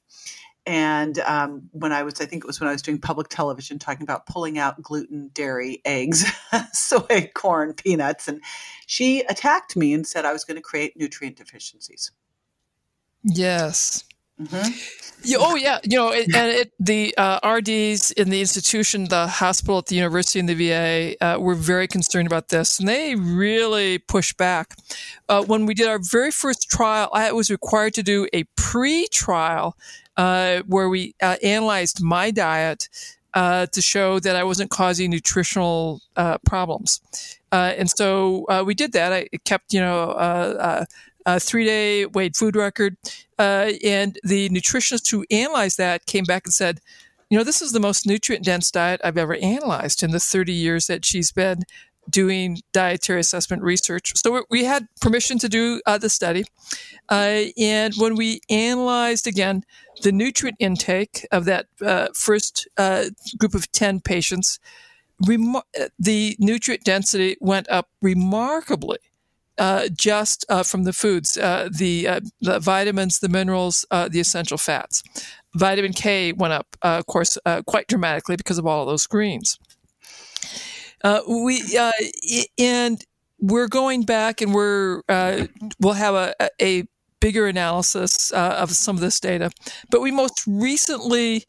and 0.68 1.18
um, 1.20 1.62
when 1.72 1.92
I 1.92 2.02
was, 2.02 2.20
I 2.20 2.26
think 2.26 2.44
it 2.44 2.46
was 2.46 2.60
when 2.60 2.68
I 2.68 2.72
was 2.72 2.82
doing 2.82 3.00
public 3.00 3.28
television 3.28 3.78
talking 3.78 4.02
about 4.02 4.26
pulling 4.26 4.58
out 4.58 4.82
gluten, 4.82 5.30
dairy, 5.32 5.80
eggs, 5.86 6.30
soy, 6.72 7.30
corn, 7.34 7.72
peanuts. 7.72 8.28
And 8.28 8.42
she 8.86 9.22
attacked 9.22 9.76
me 9.76 9.94
and 9.94 10.06
said 10.06 10.26
I 10.26 10.32
was 10.34 10.44
going 10.44 10.56
to 10.56 10.62
create 10.62 10.94
nutrient 10.94 11.36
deficiencies. 11.36 12.12
Yes. 13.24 14.04
Mm-hmm. 14.40 14.72
Yeah, 15.24 15.38
oh 15.40 15.56
yeah, 15.56 15.80
you 15.82 15.96
know, 15.96 16.10
it, 16.10 16.32
and 16.32 16.46
it, 16.46 16.72
the 16.78 17.12
uh, 17.18 17.40
RDs 17.44 18.12
in 18.12 18.30
the 18.30 18.40
institution, 18.40 19.06
the 19.06 19.26
hospital 19.26 19.78
at 19.78 19.86
the 19.86 19.96
university 19.96 20.38
and 20.38 20.48
the 20.48 20.54
VA 20.54 21.16
uh, 21.20 21.40
were 21.40 21.56
very 21.56 21.88
concerned 21.88 22.28
about 22.28 22.48
this, 22.48 22.78
and 22.78 22.88
they 22.88 23.16
really 23.16 23.98
pushed 23.98 24.36
back. 24.36 24.76
Uh, 25.28 25.42
when 25.42 25.66
we 25.66 25.74
did 25.74 25.88
our 25.88 25.98
very 25.98 26.30
first 26.30 26.70
trial, 26.70 27.10
I 27.12 27.32
was 27.32 27.50
required 27.50 27.94
to 27.94 28.04
do 28.04 28.28
a 28.32 28.44
pre-trial 28.56 29.76
uh, 30.16 30.62
where 30.68 30.88
we 30.88 31.16
uh, 31.20 31.36
analyzed 31.42 32.00
my 32.00 32.30
diet 32.30 32.88
uh, 33.34 33.66
to 33.66 33.82
show 33.82 34.20
that 34.20 34.36
I 34.36 34.44
wasn't 34.44 34.70
causing 34.70 35.10
nutritional 35.10 36.00
problems, 36.46 37.00
and 37.50 37.90
so 37.90 38.46
we 38.64 38.74
did 38.74 38.92
that. 38.92 39.12
I 39.12 39.26
kept, 39.44 39.72
you 39.72 39.80
know 39.80 40.86
a 41.28 41.38
three 41.38 41.64
day 41.64 42.06
weighed 42.06 42.36
food 42.36 42.56
record. 42.56 42.96
Uh, 43.38 43.72
and 43.84 44.18
the 44.24 44.48
nutritionist 44.48 45.10
who 45.10 45.24
analyzed 45.30 45.76
that 45.78 46.06
came 46.06 46.24
back 46.24 46.46
and 46.46 46.54
said, 46.54 46.80
you 47.28 47.36
know, 47.36 47.44
this 47.44 47.60
is 47.60 47.72
the 47.72 47.80
most 47.80 48.06
nutrient 48.06 48.44
dense 48.44 48.70
diet 48.70 49.00
I've 49.04 49.18
ever 49.18 49.34
analyzed 49.34 50.02
in 50.02 50.10
the 50.10 50.20
30 50.20 50.52
years 50.52 50.86
that 50.86 51.04
she's 51.04 51.30
been 51.30 51.64
doing 52.08 52.62
dietary 52.72 53.20
assessment 53.20 53.62
research. 53.62 54.14
So 54.16 54.44
we 54.48 54.64
had 54.64 54.88
permission 55.02 55.38
to 55.40 55.48
do 55.50 55.82
uh, 55.84 55.98
the 55.98 56.08
study. 56.08 56.44
Uh, 57.10 57.42
and 57.58 57.92
when 57.98 58.14
we 58.14 58.40
analyzed 58.48 59.26
again 59.26 59.64
the 60.02 60.12
nutrient 60.12 60.56
intake 60.58 61.26
of 61.30 61.44
that 61.44 61.66
uh, 61.82 62.08
first 62.14 62.66
uh, 62.78 63.06
group 63.36 63.54
of 63.54 63.70
10 63.72 64.00
patients, 64.00 64.58
rem- 65.26 65.60
the 65.98 66.34
nutrient 66.38 66.84
density 66.84 67.36
went 67.42 67.68
up 67.68 67.90
remarkably 68.00 68.98
uh, 69.58 69.88
just 69.88 70.44
uh, 70.48 70.62
from 70.62 70.84
the 70.84 70.92
foods, 70.92 71.36
uh, 71.36 71.68
the, 71.70 72.06
uh, 72.06 72.20
the, 72.40 72.60
vitamins, 72.60 73.18
the 73.18 73.28
minerals, 73.28 73.84
uh, 73.90 74.08
the 74.08 74.20
essential 74.20 74.58
fats. 74.58 75.02
Vitamin 75.54 75.92
K 75.92 76.32
went 76.32 76.52
up, 76.52 76.76
of 76.82 77.06
course, 77.06 77.38
quite 77.66 77.88
dramatically 77.88 78.36
because 78.36 78.58
of 78.58 78.66
all 78.66 78.82
of 78.82 78.88
those 78.88 79.06
greens. 79.06 79.58
we 81.28 81.62
and 82.58 83.04
we're 83.40 83.68
going 83.68 84.02
back, 84.02 84.40
and 84.40 84.54
we're 84.54 85.02
we'll 85.80 85.94
have 85.94 86.14
a, 86.14 86.34
a 86.60 86.84
bigger 87.20 87.46
analysis 87.46 88.30
of 88.30 88.70
some 88.72 88.96
of 88.96 89.00
this 89.00 89.18
data. 89.18 89.50
But 89.90 90.02
we 90.02 90.10
most 90.10 90.42
recently 90.46 91.44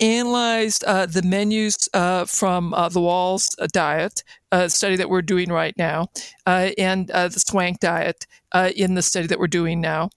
analyzed 0.00 0.84
uh, 0.84 1.06
the 1.06 1.22
menus 1.22 1.88
uh, 1.94 2.24
from 2.24 2.74
uh, 2.74 2.88
the 2.88 3.00
Wahls 3.00 3.48
diet 3.72 4.22
uh, 4.52 4.68
study 4.68 4.96
that 4.96 5.08
we're 5.08 5.22
doing 5.22 5.50
right 5.50 5.76
now, 5.76 6.08
uh, 6.46 6.70
and 6.78 7.10
uh, 7.10 7.28
the 7.28 7.40
Swank 7.40 7.80
diet 7.80 8.26
in 8.76 8.94
the 8.94 9.02
study 9.02 9.26
that 9.26 9.38
we're 9.38 9.46
doing 9.48 9.80
now, 9.80 10.10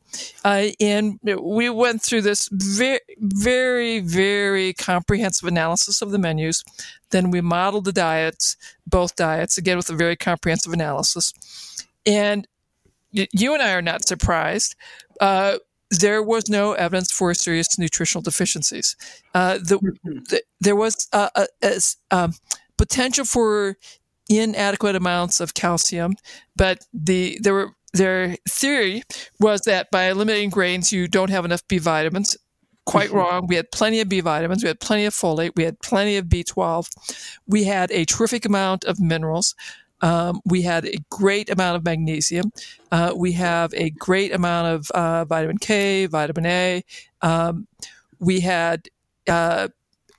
and 0.44 1.20
we 1.24 1.70
went 1.70 2.02
through 2.02 2.22
this 2.22 2.50
very, 2.52 3.00
very, 3.20 4.00
very 4.00 4.74
comprehensive 4.74 5.48
analysis 5.48 6.02
of 6.02 6.12
the 6.12 6.20
menus. 6.20 6.64
Then 7.10 7.32
we 7.32 7.42
modeled 7.42 7.86
the 7.86 7.94
diets, 7.94 8.56
both 8.86 9.16
diets, 9.16 9.58
again 9.58 9.78
with 9.78 9.90
a 9.90 9.96
very 9.96 10.16
comprehensive 10.16 10.74
analysis, 10.74 11.34
and 12.06 12.48
you 13.12 13.54
and 13.54 13.64
I 13.64 13.74
are 13.74 13.82
not 13.82 14.08
surprised 14.08 14.76
there 15.90 16.22
was 16.22 16.50
no 16.50 16.74
evidence 16.74 17.12
for 17.12 17.34
serious 17.34 17.78
nutritional 17.80 18.22
deficiencies. 18.22 18.96
Uh, 19.34 19.58
the, 19.58 19.78
mm-hmm. 19.78 20.20
the, 20.30 20.42
there 20.60 20.76
was 20.76 21.08
uh, 21.14 21.30
a, 21.36 21.48
a, 21.64 21.68
a, 22.12 22.16
um, 22.16 22.34
potential 22.78 23.26
for 23.26 23.78
inadequate 24.30 24.96
amounts 24.96 25.40
of 25.40 25.54
calcium, 25.54 26.14
but 26.56 26.86
the 26.94 27.40
there 27.42 27.54
were 27.54 27.72
their 27.94 28.36
theory 28.48 29.02
was 29.40 29.62
that 29.62 29.90
by 29.92 30.10
eliminating 30.10 30.50
grains, 30.50 30.92
you 30.92 31.08
don't 31.08 31.30
have 31.30 31.46
enough 31.46 31.68
B 31.68 31.78
vitamins. 31.78 32.38
Quite 32.86 33.10
mm-hmm. 33.10 33.18
wrong. 33.18 33.48
We 33.48 33.56
had 33.56 33.72
plenty 33.72 34.00
of 34.00 34.08
B 34.08 34.22
vitamins. 34.22 34.64
We 34.64 34.68
had 34.68 34.80
plenty 34.80 35.06
of 35.06 35.14
folate. 35.14 35.52
We 35.56 35.64
had 35.64 35.80
plenty 35.82 36.16
of 36.18 36.26
B12. 36.26 36.90
We 37.48 37.66
had 37.66 37.92
a 37.92 38.06
terrific 38.06 38.46
amount 38.46 38.86
of 38.86 39.00
minerals. 39.00 39.56
Um, 40.02 40.42
we 40.46 40.62
had 40.62 40.86
a 40.86 40.98
great 41.10 41.50
amount 41.50 41.78
of 41.78 41.86
magnesium. 41.86 42.52
Uh, 42.92 43.14
we 43.16 43.32
have 43.34 43.74
a 43.74 43.90
great 43.90 44.34
amount 44.34 44.68
of 44.68 44.92
uh, 44.92 45.26
vitamin 45.26 45.58
K, 45.58 46.06
vitamin 46.06 46.46
A. 46.46 46.84
Um, 47.22 47.68
we 48.20 48.42
had 48.42 48.90
uh, 49.28 49.70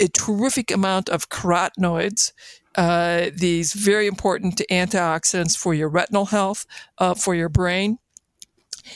a 0.00 0.08
terrific 0.08 0.70
amount 0.70 1.08
of 1.08 1.28
carotenoids. 1.28 2.32
Uh, 2.74 3.30
these 3.34 3.72
very 3.72 4.06
important 4.06 4.62
antioxidants 4.70 5.56
for 5.56 5.74
your 5.74 5.88
retinal 5.88 6.26
health, 6.26 6.64
uh, 6.98 7.14
for 7.14 7.34
your 7.34 7.48
brain, 7.48 7.98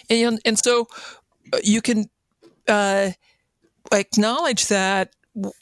and 0.09 0.41
and 0.45 0.57
so 0.59 0.87
uh, 1.53 1.59
you 1.65 1.81
can 1.81 2.09
acknowledge 3.91 4.67
that 4.69 5.15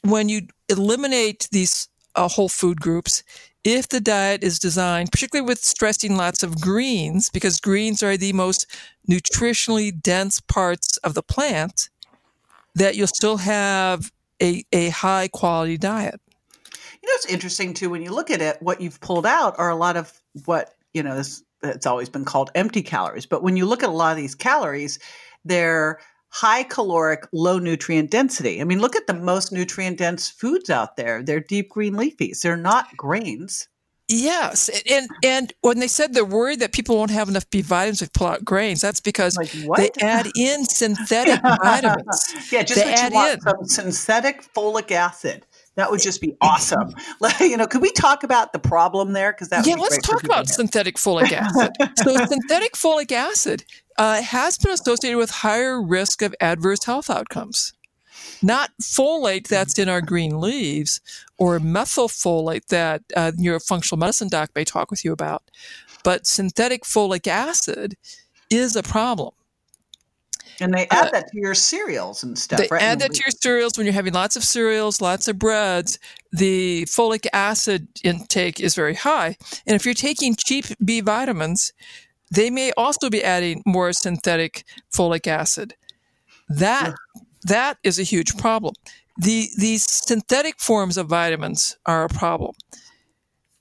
when 0.03 0.29
you 0.29 0.41
eliminate 0.69 1.47
these 1.51 1.87
whole 2.15 2.49
food 2.49 2.79
groups, 2.79 3.23
if 3.63 3.87
the 3.87 4.01
diet 4.01 4.43
is 4.43 4.59
designed, 4.59 5.11
particularly 5.11 5.47
with 5.47 5.63
stressing 5.63 6.15
lots 6.15 6.43
of 6.43 6.59
greens, 6.59 7.29
because 7.29 7.59
greens 7.59 8.01
are 8.01 8.17
the 8.17 8.33
most 8.33 8.65
nutritionally 9.09 9.91
dense 10.01 10.39
parts 10.39 10.97
of 10.97 11.13
the 11.13 11.23
plant, 11.23 11.89
that 12.75 12.95
you'll 12.95 13.07
still 13.07 13.37
have 13.37 14.11
a, 14.41 14.63
a 14.71 14.89
high 14.89 15.27
quality 15.27 15.77
diet. 15.77 16.19
You 17.03 17.09
know, 17.09 17.13
it's 17.15 17.25
interesting 17.25 17.73
too, 17.73 17.89
when 17.89 18.01
you 18.01 18.11
look 18.11 18.31
at 18.31 18.41
it, 18.41 18.57
what 18.61 18.81
you've 18.81 18.99
pulled 19.01 19.25
out 19.25 19.57
are 19.59 19.69
a 19.69 19.75
lot 19.75 19.97
of 19.97 20.11
what, 20.45 20.75
you 20.93 21.03
know, 21.03 21.15
this, 21.15 21.43
it's 21.63 21.85
always 21.85 22.09
been 22.09 22.25
called 22.25 22.49
empty 22.55 22.81
calories. 22.81 23.25
But 23.25 23.43
when 23.43 23.57
you 23.57 23.65
look 23.65 23.83
at 23.83 23.89
a 23.89 23.93
lot 23.93 24.11
of 24.11 24.17
these 24.17 24.35
calories, 24.35 24.99
they're 25.45 25.99
high 26.31 26.63
caloric, 26.63 27.27
low 27.31 27.59
nutrient 27.59 28.09
density. 28.09 28.61
I 28.61 28.63
mean, 28.63 28.79
look 28.79 28.95
at 28.95 29.07
the 29.07 29.13
most 29.13 29.51
nutrient 29.51 29.97
dense 29.97 30.29
foods 30.29 30.69
out 30.69 30.95
there. 30.95 31.21
They're 31.21 31.39
deep 31.39 31.69
green 31.69 31.93
leafies. 31.93 32.41
They're 32.41 32.57
not 32.57 32.95
grains. 32.97 33.67
Yes, 34.07 34.69
and 34.89 35.07
and 35.23 35.53
when 35.61 35.79
they 35.79 35.87
said 35.87 36.13
they're 36.13 36.25
worried 36.25 36.59
that 36.59 36.73
people 36.73 36.97
won't 36.97 37.11
have 37.11 37.29
enough 37.29 37.49
B 37.49 37.61
vitamins 37.61 38.05
pull 38.09 38.27
out 38.27 38.43
grains, 38.43 38.81
that's 38.81 38.99
because 38.99 39.37
like 39.37 39.51
they 39.51 39.89
add 40.01 40.27
in 40.35 40.65
synthetic 40.65 41.41
vitamins. 41.41 42.51
Yeah, 42.51 42.63
just 42.63 42.83
they 42.83 42.93
add 42.93 43.13
in 43.13 43.39
some 43.39 43.63
synthetic 43.63 44.43
folic 44.53 44.91
acid. 44.91 45.45
That 45.75 45.89
would 45.89 46.01
just 46.01 46.19
be 46.19 46.35
awesome. 46.41 46.93
you 47.39 47.55
know, 47.55 47.67
could 47.67 47.81
we 47.81 47.91
talk 47.91 48.23
about 48.23 48.51
the 48.51 48.59
problem 48.59 49.13
there? 49.13 49.31
Because 49.31 49.47
that 49.49 49.65
yeah, 49.65 49.75
let's 49.75 49.97
talk 49.99 50.25
about 50.25 50.47
synthetic 50.47 50.97
folic 50.97 51.31
acid. 51.31 51.71
so, 52.03 52.17
synthetic 52.25 52.73
folic 52.73 53.13
acid 53.13 53.63
uh, 53.97 54.21
has 54.21 54.57
been 54.57 54.71
associated 54.71 55.17
with 55.17 55.29
higher 55.29 55.81
risk 55.81 56.21
of 56.21 56.35
adverse 56.39 56.85
health 56.85 57.09
outcomes. 57.09 57.73
Not 58.41 58.71
folate 58.81 59.47
that's 59.47 59.77
in 59.77 59.89
our 59.89 60.01
green 60.01 60.39
leaves 60.39 60.99
or 61.37 61.59
methylfolate 61.59 62.67
that 62.67 63.03
uh, 63.15 63.31
your 63.37 63.59
functional 63.59 63.99
medicine 63.99 64.29
doc 64.29 64.51
may 64.55 64.63
talk 64.63 64.91
with 64.91 65.05
you 65.05 65.11
about, 65.11 65.43
but 66.03 66.25
synthetic 66.25 66.83
folic 66.83 67.27
acid 67.27 67.95
is 68.49 68.75
a 68.75 68.83
problem. 68.83 69.33
And 70.59 70.73
they 70.73 70.87
add 70.91 71.07
uh, 71.07 71.11
that 71.11 71.27
to 71.31 71.39
your 71.39 71.55
cereals 71.55 72.23
and 72.23 72.37
stuff. 72.37 72.59
They 72.59 72.67
right? 72.69 72.81
add 72.81 72.99
that 72.99 73.13
to 73.13 73.23
your 73.23 73.31
cereals 73.31 73.77
when 73.77 73.87
you're 73.87 73.93
having 73.93 74.13
lots 74.13 74.35
of 74.35 74.43
cereals, 74.43 75.01
lots 75.01 75.27
of 75.27 75.39
breads. 75.39 75.97
The 76.31 76.85
folic 76.85 77.25
acid 77.33 77.87
intake 78.03 78.59
is 78.59 78.75
very 78.75 78.93
high, 78.93 79.37
and 79.65 79.75
if 79.75 79.85
you're 79.85 79.95
taking 79.95 80.35
cheap 80.35 80.65
B 80.83 81.01
vitamins, 81.01 81.73
they 82.31 82.49
may 82.49 82.71
also 82.77 83.09
be 83.09 83.23
adding 83.23 83.61
more 83.65 83.91
synthetic 83.93 84.63
folic 84.91 85.27
acid. 85.27 85.75
That 86.49 86.95
that 87.43 87.77
is 87.83 87.99
a 87.99 88.03
huge 88.03 88.37
problem. 88.37 88.73
The 89.17 89.49
these 89.57 89.85
synthetic 89.85 90.59
forms 90.59 90.97
of 90.97 91.07
vitamins 91.07 91.77
are 91.85 92.05
a 92.05 92.09
problem. 92.09 92.53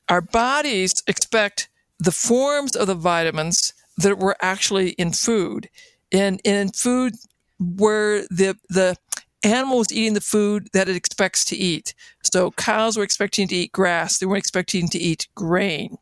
Our 0.09 0.20
bodies 0.20 1.02
expect 1.06 1.68
the 1.98 2.12
forms 2.12 2.74
of 2.76 2.87
the 2.87 2.94
vitamins 2.94 3.74
that 3.98 4.18
were 4.18 4.37
actually 4.40 4.90
in 4.90 5.12
food. 5.12 5.68
And 6.12 6.40
in 6.44 6.70
food 6.70 7.14
where 7.59 8.22
the 8.28 8.56
the 8.68 8.96
animal 9.42 9.78
was 9.78 9.92
eating 9.92 10.14
the 10.14 10.20
food 10.20 10.68
that 10.72 10.88
it 10.88 10.96
expects 10.96 11.44
to 11.46 11.56
eat. 11.56 11.94
So 12.22 12.50
cows 12.52 12.96
were 12.96 13.04
expecting 13.04 13.48
to 13.48 13.56
eat 13.56 13.72
grass; 13.72 14.18
they 14.18 14.26
weren't 14.26 14.38
expecting 14.38 14.88
to 14.88 14.98
eat 14.98 15.28
grain. 15.35 15.98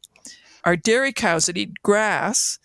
Our 0.68 0.76
dairy 0.76 1.14
cows 1.14 1.46
that 1.46 1.56
eat 1.56 1.82
grass, 1.82 2.58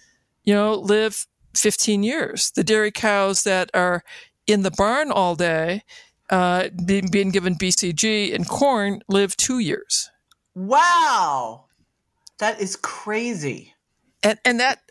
you 0.44 0.54
know, 0.54 0.74
live 0.74 1.26
15 1.56 2.04
years. 2.04 2.52
The 2.52 2.62
dairy 2.62 2.92
cows 2.92 3.44
that 3.44 3.70
are 3.74 4.04
in 4.46 4.63
the 4.63 4.72
barn 4.72 5.10
all 5.10 5.36
day, 5.36 5.84
uh, 6.30 6.68
being, 6.86 7.08
being 7.10 7.32
given 7.32 7.56
BCG 7.56 8.36
and 8.36 8.46
corn, 8.46 9.04
live 9.08 9.38
two 9.38 9.60
years. 9.60 10.10
Wow, 10.54 11.68
that 12.39 12.60
is 12.60 12.76
crazy. 12.76 13.74
And 14.22 14.38
and 14.44 14.60
that 14.60 14.82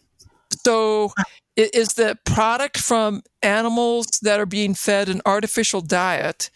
so 0.65 1.13
is 1.55 1.93
the 1.93 2.19
product 2.25 2.79
from 2.79 3.25
animals 3.43 4.07
that 4.23 4.41
are 4.41 4.47
being 4.47 4.73
fed 4.73 5.11
an 5.11 5.21
artificial 5.27 5.83
diet 5.83 6.49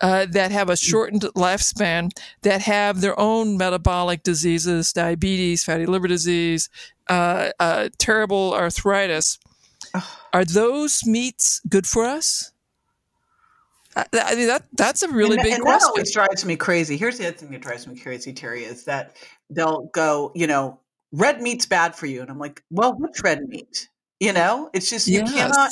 uh, 0.00 0.26
that 0.26 0.50
have 0.52 0.68
a 0.68 0.76
shortened 0.76 1.22
lifespan, 1.34 2.10
that 2.42 2.62
have 2.62 3.00
their 3.00 3.18
own 3.18 3.56
metabolic 3.56 4.22
diseases, 4.22 4.92
diabetes, 4.92 5.64
fatty 5.64 5.86
liver 5.86 6.08
disease, 6.08 6.68
uh, 7.08 7.50
uh, 7.58 7.88
terrible 7.98 8.54
arthritis. 8.54 9.38
Are 10.32 10.44
those 10.44 11.06
meats 11.06 11.60
good 11.68 11.86
for 11.86 12.04
us? 12.04 12.52
I 13.96 14.34
mean 14.34 14.48
that 14.48 14.64
that's 14.76 15.02
a 15.02 15.08
really 15.08 15.36
and, 15.36 15.42
big 15.42 15.54
and 15.54 15.62
question. 15.62 15.78
That 15.80 15.88
always 15.88 16.12
drives 16.12 16.44
me 16.44 16.56
crazy. 16.56 16.98
Here's 16.98 17.16
the 17.16 17.28
other 17.28 17.36
thing 17.36 17.50
that 17.52 17.62
drives 17.62 17.86
me 17.86 17.98
crazy, 17.98 18.34
Terry, 18.34 18.64
is 18.64 18.84
that 18.84 19.16
they'll 19.48 19.86
go, 19.94 20.32
you 20.34 20.46
know, 20.46 20.78
red 21.12 21.40
meat's 21.40 21.64
bad 21.64 21.96
for 21.96 22.04
you, 22.04 22.20
and 22.20 22.30
I'm 22.30 22.38
like, 22.38 22.62
well, 22.70 22.94
which 22.98 23.22
red 23.22 23.48
meat? 23.48 23.88
You 24.20 24.34
know, 24.34 24.68
it's 24.74 24.90
just 24.90 25.08
you 25.08 25.22
Yes. 25.22 25.32
cannot 25.32 25.70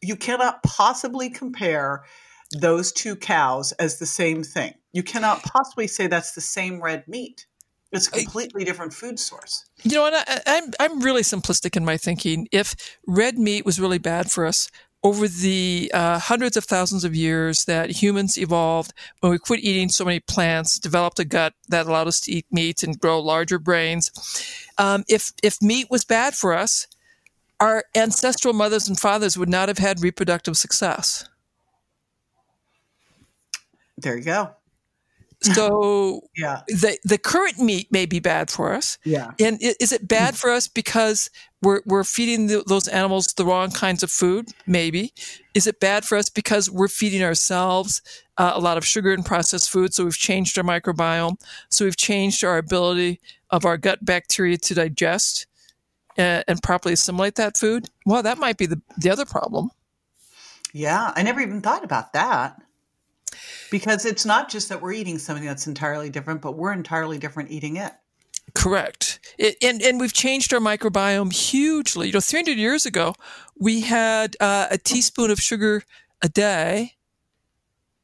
you 0.00 0.16
cannot 0.16 0.62
possibly 0.64 1.30
compare 1.30 2.04
those 2.52 2.92
two 2.92 3.16
cows 3.16 3.72
as 3.72 3.98
the 3.98 4.06
same 4.06 4.42
thing. 4.42 4.74
You 4.92 5.02
cannot 5.02 5.42
possibly 5.42 5.86
say 5.86 6.06
that's 6.06 6.32
the 6.32 6.40
same 6.40 6.82
red 6.82 7.06
meat. 7.06 7.46
It's 7.90 8.08
a 8.08 8.10
completely 8.10 8.64
different 8.64 8.92
food 8.92 9.18
source. 9.18 9.64
You 9.82 9.92
know, 9.92 10.06
and 10.06 10.16
I, 10.16 10.40
I'm 10.46 10.72
I'm 10.78 11.00
really 11.00 11.22
simplistic 11.22 11.76
in 11.76 11.84
my 11.84 11.96
thinking. 11.96 12.46
If 12.52 12.74
red 13.06 13.38
meat 13.38 13.64
was 13.64 13.80
really 13.80 13.98
bad 13.98 14.30
for 14.30 14.44
us 14.46 14.70
over 15.02 15.26
the 15.28 15.90
uh, 15.94 16.18
hundreds 16.18 16.56
of 16.56 16.64
thousands 16.64 17.04
of 17.04 17.14
years 17.14 17.64
that 17.64 17.90
humans 18.02 18.36
evolved, 18.36 18.92
when 19.20 19.32
we 19.32 19.38
quit 19.38 19.60
eating 19.60 19.88
so 19.88 20.04
many 20.04 20.20
plants, 20.20 20.78
developed 20.78 21.18
a 21.18 21.24
gut 21.24 21.54
that 21.68 21.86
allowed 21.86 22.08
us 22.08 22.20
to 22.20 22.32
eat 22.32 22.46
meat 22.50 22.82
and 22.82 23.00
grow 23.00 23.20
larger 23.20 23.58
brains. 23.58 24.10
Um, 24.76 25.04
if 25.08 25.32
if 25.42 25.62
meat 25.62 25.86
was 25.90 26.04
bad 26.04 26.34
for 26.34 26.52
us, 26.52 26.88
our 27.58 27.84
ancestral 27.94 28.52
mothers 28.52 28.86
and 28.86 28.98
fathers 28.98 29.38
would 29.38 29.48
not 29.48 29.68
have 29.68 29.78
had 29.78 30.02
reproductive 30.02 30.58
success. 30.58 31.26
There 33.98 34.16
you 34.16 34.24
go. 34.24 34.50
So 35.40 36.22
Yeah. 36.36 36.62
the 36.66 36.98
the 37.04 37.18
current 37.18 37.58
meat 37.58 37.92
may 37.92 38.06
be 38.06 38.18
bad 38.20 38.50
for 38.50 38.72
us. 38.72 38.98
Yeah. 39.04 39.32
And 39.40 39.58
is 39.60 39.92
it 39.92 40.08
bad 40.08 40.36
for 40.36 40.50
us 40.50 40.66
because 40.68 41.30
we're 41.62 41.80
we're 41.86 42.04
feeding 42.04 42.46
the, 42.48 42.62
those 42.66 42.88
animals 42.88 43.26
the 43.28 43.44
wrong 43.44 43.70
kinds 43.70 44.02
of 44.02 44.10
food? 44.10 44.48
Maybe. 44.66 45.12
Is 45.54 45.66
it 45.66 45.80
bad 45.80 46.04
for 46.04 46.16
us 46.18 46.28
because 46.28 46.70
we're 46.70 46.88
feeding 46.88 47.22
ourselves 47.22 48.02
uh, 48.36 48.52
a 48.54 48.60
lot 48.60 48.76
of 48.78 48.84
sugar 48.86 49.12
and 49.12 49.24
processed 49.24 49.70
food? 49.70 49.94
So 49.94 50.04
we've 50.04 50.16
changed 50.16 50.58
our 50.58 50.64
microbiome. 50.64 51.40
So 51.70 51.84
we've 51.84 51.96
changed 51.96 52.42
our 52.44 52.58
ability 52.58 53.20
of 53.50 53.64
our 53.64 53.76
gut 53.76 54.04
bacteria 54.04 54.56
to 54.58 54.74
digest 54.74 55.46
and, 56.16 56.44
and 56.48 56.62
properly 56.62 56.94
assimilate 56.94 57.36
that 57.36 57.56
food. 57.56 57.88
Well, 58.04 58.22
that 58.24 58.38
might 58.38 58.56
be 58.58 58.66
the 58.66 58.80
the 58.96 59.10
other 59.10 59.24
problem. 59.24 59.70
Yeah. 60.72 61.12
I 61.14 61.22
never 61.22 61.40
even 61.40 61.60
thought 61.60 61.84
about 61.84 62.12
that. 62.12 62.60
Because 63.70 64.04
it's 64.04 64.24
not 64.24 64.50
just 64.50 64.68
that 64.68 64.80
we're 64.80 64.92
eating 64.92 65.18
something 65.18 65.44
that's 65.44 65.66
entirely 65.66 66.10
different, 66.10 66.42
but 66.42 66.56
we're 66.56 66.72
entirely 66.72 67.18
different 67.18 67.50
eating 67.50 67.76
it. 67.76 67.92
Correct. 68.54 69.20
It, 69.38 69.56
and 69.62 69.82
and 69.82 70.00
we've 70.00 70.12
changed 70.12 70.52
our 70.54 70.60
microbiome 70.60 71.32
hugely. 71.32 72.08
You 72.08 72.14
know, 72.14 72.20
300 72.20 72.56
years 72.56 72.86
ago, 72.86 73.14
we 73.58 73.82
had 73.82 74.36
uh, 74.40 74.68
a 74.70 74.78
teaspoon 74.78 75.30
of 75.30 75.38
sugar 75.38 75.82
a 76.22 76.28
day. 76.28 76.94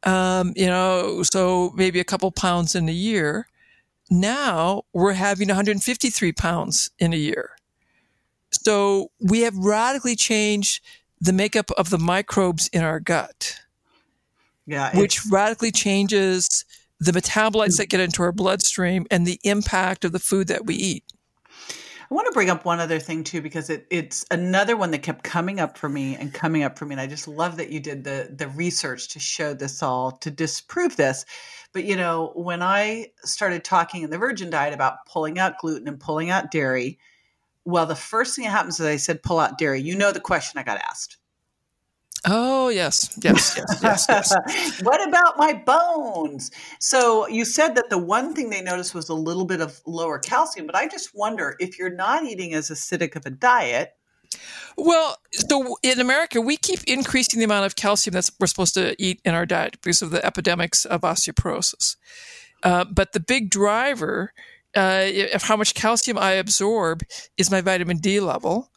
Um, 0.03 0.53
you 0.55 0.67
know, 0.67 1.23
so 1.23 1.73
maybe 1.75 1.99
a 1.99 2.05
couple 2.05 2.31
pounds 2.31 2.75
in 2.75 2.89
a 2.89 2.93
year. 2.93 3.49
Now 4.11 4.83
we're 4.93 5.15
having 5.15 5.49
153 5.49 6.33
pounds 6.33 6.91
in 6.99 7.15
a 7.15 7.17
year. 7.17 7.57
So 8.51 9.11
we 9.19 9.41
have 9.41 9.57
radically 9.57 10.15
changed 10.15 10.85
the 11.21 11.33
makeup 11.33 11.71
of 11.73 11.89
the 11.89 11.99
microbes 11.99 12.69
in 12.69 12.85
our 12.85 13.01
gut 13.01 13.61
Yeah. 14.67 14.97
which 14.97 15.21
radically 15.31 15.71
changes 15.71 16.65
the 17.01 17.13
metabolites 17.13 17.77
that 17.77 17.91
get 17.91 18.01
into 18.01 18.23
our 18.23 18.33
bloodstream 18.33 19.07
and 19.11 19.27
the 19.27 19.39
impact 19.45 20.05
of 20.05 20.13
the 20.13 20.19
food 20.19 20.49
that 20.49 20.65
we 20.65 20.75
eat. 20.75 21.05
I 22.11 22.15
want 22.15 22.27
to 22.27 22.33
bring 22.33 22.51
up 22.51 22.65
one 22.65 22.81
other 22.81 22.99
thing 22.99 23.25
too, 23.25 23.41
because 23.41 23.71
it, 23.71 23.87
it's 23.91 24.25
another 24.31 24.77
one 24.77 24.91
that 24.91 25.03
kept 25.03 25.25
coming 25.25 25.59
up 25.59 25.79
for 25.79 25.89
me 25.89 26.17
and 26.17 26.33
coming 26.33 26.63
up 26.63 26.79
for 26.79 26.85
me. 26.85 26.93
And 26.93 27.01
I 27.01 27.07
just 27.07 27.27
love 27.27 27.57
that 27.57 27.71
you 27.71 27.81
did 27.81 28.05
the 28.05 28.33
the 28.35 28.49
research 28.49 29.09
to 29.09 29.19
show 29.19 29.55
this 29.55 29.83
all 29.83 30.13
to 30.13 30.31
disprove 30.31 30.97
this. 30.97 31.25
But 31.73 31.85
you 31.85 31.97
know, 31.97 32.33
when 32.35 32.63
I 32.63 33.09
started 33.25 33.65
talking 33.65 34.03
in 34.03 34.11
the 34.11 34.19
Virgin 34.19 34.51
Diet 34.51 34.75
about 34.75 35.07
pulling 35.07 35.39
out 35.39 35.59
gluten 35.59 35.89
and 35.89 35.99
pulling 35.99 36.31
out 36.31 36.51
dairy, 36.51 36.99
well, 37.65 37.87
the 37.87 37.97
first 37.97 38.37
thing 38.37 38.45
that 38.45 38.51
happens 38.51 38.79
is 38.79 38.87
I 38.87 38.97
said 38.97 39.23
pull 39.23 39.41
out 39.41 39.59
dairy. 39.59 39.81
You 39.81 39.97
know 39.97 40.13
the 40.13 40.21
question 40.21 40.59
I 40.59 40.63
got 40.63 40.79
asked. 40.79 41.17
Oh 42.27 42.69
yes, 42.69 43.17
yes, 43.23 43.57
yes, 43.57 43.81
yes, 43.83 44.07
yes. 44.09 44.81
what 44.83 45.07
about 45.07 45.37
my 45.37 45.53
bones? 45.53 46.51
So 46.81 47.29
you 47.29 47.45
said 47.45 47.75
that 47.75 47.91
the 47.91 47.99
one 47.99 48.35
thing 48.35 48.51
they 48.51 48.63
noticed 48.63 48.95
was 48.95 49.09
a 49.09 49.15
little 49.15 49.45
bit 49.45 49.61
of 49.61 49.81
lower 49.87 50.19
calcium, 50.19 50.67
but 50.67 50.75
I 50.75 50.89
just 50.89 51.15
wonder 51.15 51.57
if 51.61 51.79
you're 51.79 51.95
not 51.95 52.25
eating 52.25 52.55
as 52.55 52.71
acidic 52.71 53.15
of 53.15 53.27
a 53.27 53.31
diet. 53.31 53.95
Well, 54.77 55.19
so 55.33 55.77
in 55.83 56.01
America, 56.01 56.41
we 56.41 56.57
keep 56.57 56.83
increasing 56.85 57.39
the 57.39 57.45
amount 57.45 57.67
of 57.67 57.77
calcium 57.77 58.15
that 58.15 58.29
we're 58.41 58.47
supposed 58.47 58.75
to 58.75 58.97
eat 58.99 59.21
in 59.25 59.35
our 59.35 59.47
diet 59.47 59.77
because 59.83 60.03
of 60.03 60.11
the 60.11 60.25
epidemics 60.25 60.85
of 60.85 61.03
osteoporosis. 61.03 61.97
Uh, 62.63 62.85
but 62.85 63.13
the 63.13 63.21
big 63.21 63.51
driver 63.51 64.33
uh, 64.75 65.07
of 65.33 65.43
how 65.43 65.57
much 65.57 65.75
calcium 65.75 66.19
I 66.19 66.33
absorb 66.33 67.05
is 67.37 67.51
my 67.51 67.61
vitamin 67.61 67.99
D 67.99 68.19
level. 68.21 68.71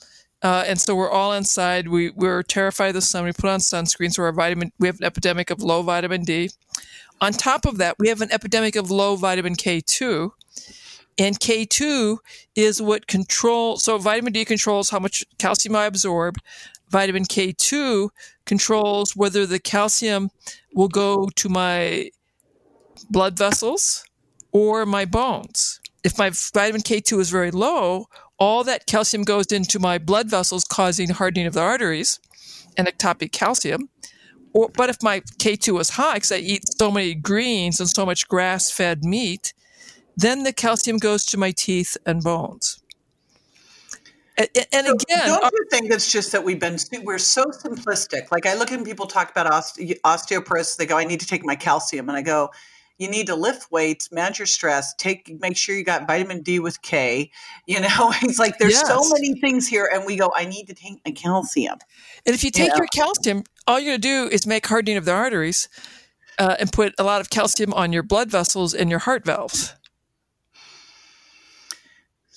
Uh, 0.43 0.63
and 0.67 0.79
so 0.79 0.95
we're 0.95 1.09
all 1.09 1.33
inside. 1.33 1.87
We 1.87 2.11
we're 2.11 2.43
terrified 2.43 2.89
of 2.89 2.93
the 2.95 3.01
sun. 3.01 3.25
We 3.25 3.33
put 3.33 3.49
on 3.49 3.59
sunscreen, 3.59 4.13
so 4.13 4.23
our 4.23 4.31
vitamin 4.31 4.71
we 4.79 4.87
have 4.87 4.99
an 4.99 5.05
epidemic 5.05 5.49
of 5.49 5.61
low 5.61 5.81
vitamin 5.81 6.23
D. 6.23 6.51
On 7.19 7.31
top 7.33 7.65
of 7.65 7.77
that, 7.77 7.95
we 7.97 8.09
have 8.09 8.21
an 8.21 8.31
epidemic 8.31 8.75
of 8.75 8.91
low 8.91 9.15
vitamin 9.15 9.55
K 9.55 9.81
two, 9.81 10.33
and 11.17 11.39
K 11.39 11.65
two 11.65 12.19
is 12.55 12.81
what 12.81 13.07
control. 13.07 13.77
So 13.77 13.97
vitamin 13.97 14.33
D 14.33 14.45
controls 14.45 14.91
how 14.91 14.99
much 14.99 15.25
calcium 15.39 15.75
I 15.75 15.85
absorb. 15.85 16.35
Vitamin 16.89 17.25
K 17.25 17.51
two 17.51 18.11
controls 18.45 19.15
whether 19.15 19.45
the 19.45 19.59
calcium 19.59 20.29
will 20.73 20.87
go 20.87 21.29
to 21.35 21.49
my 21.49 22.11
blood 23.09 23.37
vessels 23.37 24.05
or 24.51 24.85
my 24.85 25.05
bones. 25.05 25.79
If 26.03 26.17
my 26.17 26.31
vitamin 26.53 26.81
K2 26.81 27.19
is 27.19 27.29
very 27.29 27.51
low, 27.51 28.07
all 28.39 28.63
that 28.63 28.85
calcium 28.85 29.23
goes 29.23 29.47
into 29.47 29.79
my 29.79 29.97
blood 29.97 30.29
vessels, 30.29 30.63
causing 30.63 31.09
hardening 31.09 31.47
of 31.47 31.53
the 31.53 31.61
arteries 31.61 32.19
and 32.77 32.87
ectopic 32.87 33.31
calcium. 33.31 33.89
Or, 34.53 34.69
but 34.69 34.89
if 34.89 35.01
my 35.03 35.19
K2 35.19 35.79
is 35.81 35.89
high, 35.91 36.15
because 36.15 36.31
I 36.31 36.37
eat 36.37 36.63
so 36.77 36.91
many 36.91 37.13
greens 37.13 37.79
and 37.79 37.89
so 37.89 38.05
much 38.05 38.27
grass 38.27 38.71
fed 38.71 39.03
meat, 39.03 39.53
then 40.15 40.43
the 40.43 40.53
calcium 40.53 40.97
goes 40.97 41.25
to 41.27 41.37
my 41.37 41.51
teeth 41.51 41.97
and 42.05 42.23
bones. 42.23 42.81
And, 44.37 44.49
and 44.71 44.87
So 44.87 44.93
again, 44.93 45.27
don't 45.27 45.43
uh 45.43 45.49
you 45.51 45.65
think 45.71 45.91
it's 45.91 46.11
just 46.11 46.31
that 46.31 46.43
we've 46.43 46.59
been 46.59 46.77
we're 47.03 47.17
so 47.17 47.45
simplistic? 47.45 48.31
Like 48.31 48.45
I 48.45 48.53
look 48.53 48.71
at 48.71 48.83
people 48.85 49.07
talk 49.07 49.31
about 49.31 49.47
oste- 49.47 49.99
osteoporosis, 50.01 50.77
they 50.77 50.85
go, 50.85 50.95
"I 50.97 51.05
need 51.05 51.19
to 51.21 51.25
take 51.25 51.43
my 51.43 51.55
calcium," 51.55 52.07
and 52.07 52.17
I 52.17 52.21
go, 52.21 52.51
"You 52.97 53.09
need 53.09 53.27
to 53.27 53.35
lift 53.35 53.71
weights, 53.71 54.11
manage 54.11 54.39
your 54.39 54.45
stress, 54.45 54.93
take 54.95 55.39
make 55.39 55.57
sure 55.57 55.75
you 55.75 55.83
got 55.83 56.07
vitamin 56.07 56.41
D 56.41 56.59
with 56.59 56.81
K." 56.81 57.31
You 57.65 57.81
know, 57.81 58.13
it's 58.21 58.39
like 58.39 58.57
there's 58.57 58.79
so 58.79 59.07
many 59.09 59.39
things 59.39 59.67
here, 59.67 59.89
and 59.91 60.05
we 60.05 60.15
go, 60.15 60.31
"I 60.35 60.45
need 60.45 60.65
to 60.67 60.73
take 60.73 60.99
my 61.05 61.11
calcium." 61.11 61.77
And 62.25 62.35
if 62.35 62.43
you 62.43 62.51
take 62.51 62.69
know? 62.69 62.77
your 62.77 62.87
calcium, 62.87 63.43
all 63.65 63.79
you're 63.79 63.91
going 63.91 64.01
to 64.01 64.07
do 64.07 64.33
is 64.33 64.45
make 64.47 64.65
hardening 64.65 64.97
of 64.97 65.05
the 65.05 65.13
arteries 65.13 65.69
uh, 66.37 66.55
and 66.59 66.71
put 66.71 66.93
a 66.97 67.03
lot 67.03 67.21
of 67.21 67.29
calcium 67.29 67.73
on 67.73 67.93
your 67.93 68.03
blood 68.03 68.29
vessels 68.29 68.73
and 68.73 68.89
your 68.89 68.99
heart 68.99 69.25
valves. 69.25 69.73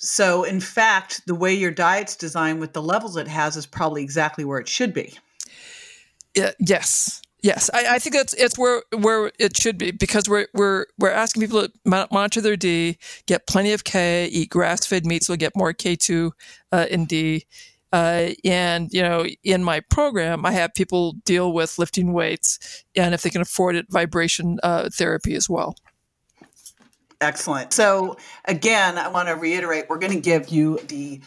So, 0.03 0.43
in 0.43 0.59
fact, 0.59 1.21
the 1.27 1.35
way 1.35 1.53
your 1.53 1.69
diet's 1.69 2.15
designed 2.15 2.59
with 2.59 2.73
the 2.73 2.81
levels 2.81 3.17
it 3.17 3.27
has 3.27 3.55
is 3.55 3.67
probably 3.67 4.01
exactly 4.01 4.43
where 4.43 4.59
it 4.59 4.67
should 4.67 4.95
be. 4.95 5.13
Yeah, 6.35 6.51
yes, 6.59 7.21
yes. 7.41 7.69
I, 7.73 7.95
I 7.95 7.99
think 7.99 8.15
that's 8.15 8.33
it's 8.33 8.57
where 8.57 8.83
where 8.97 9.31
it 9.39 9.57
should 9.57 9.77
be 9.77 9.91
because 9.91 10.29
we're 10.29 10.47
we're 10.53 10.85
we're 10.97 11.11
asking 11.11 11.41
people 11.41 11.67
to 11.67 12.07
monitor 12.11 12.41
their 12.41 12.55
D, 12.55 12.97
get 13.25 13.47
plenty 13.47 13.73
of 13.73 13.83
K, 13.83 14.27
eat 14.31 14.49
grass 14.49 14.85
fed 14.85 15.05
meat, 15.05 15.23
so 15.23 15.33
they'll 15.33 15.37
get 15.37 15.55
more 15.55 15.73
K 15.73 15.95
two 15.95 16.33
uh, 16.71 16.85
in 16.89 17.05
D. 17.05 17.45
Uh, 17.93 18.29
and 18.45 18.91
you 18.93 19.01
know, 19.01 19.25
in 19.43 19.63
my 19.63 19.81
program, 19.89 20.45
I 20.45 20.51
have 20.51 20.73
people 20.73 21.13
deal 21.25 21.51
with 21.51 21.77
lifting 21.77 22.13
weights, 22.13 22.85
and 22.95 23.13
if 23.13 23.21
they 23.21 23.29
can 23.29 23.41
afford 23.41 23.75
it, 23.75 23.87
vibration 23.89 24.59
uh, 24.63 24.89
therapy 24.89 25.35
as 25.35 25.49
well. 25.49 25.75
Excellent. 27.19 27.73
So 27.73 28.17
again, 28.45 28.97
I 28.97 29.09
want 29.09 29.27
to 29.27 29.35
reiterate: 29.35 29.85
we're 29.89 29.99
going 29.99 30.13
to 30.13 30.21
give 30.21 30.49
you 30.49 30.79
the 30.87 31.21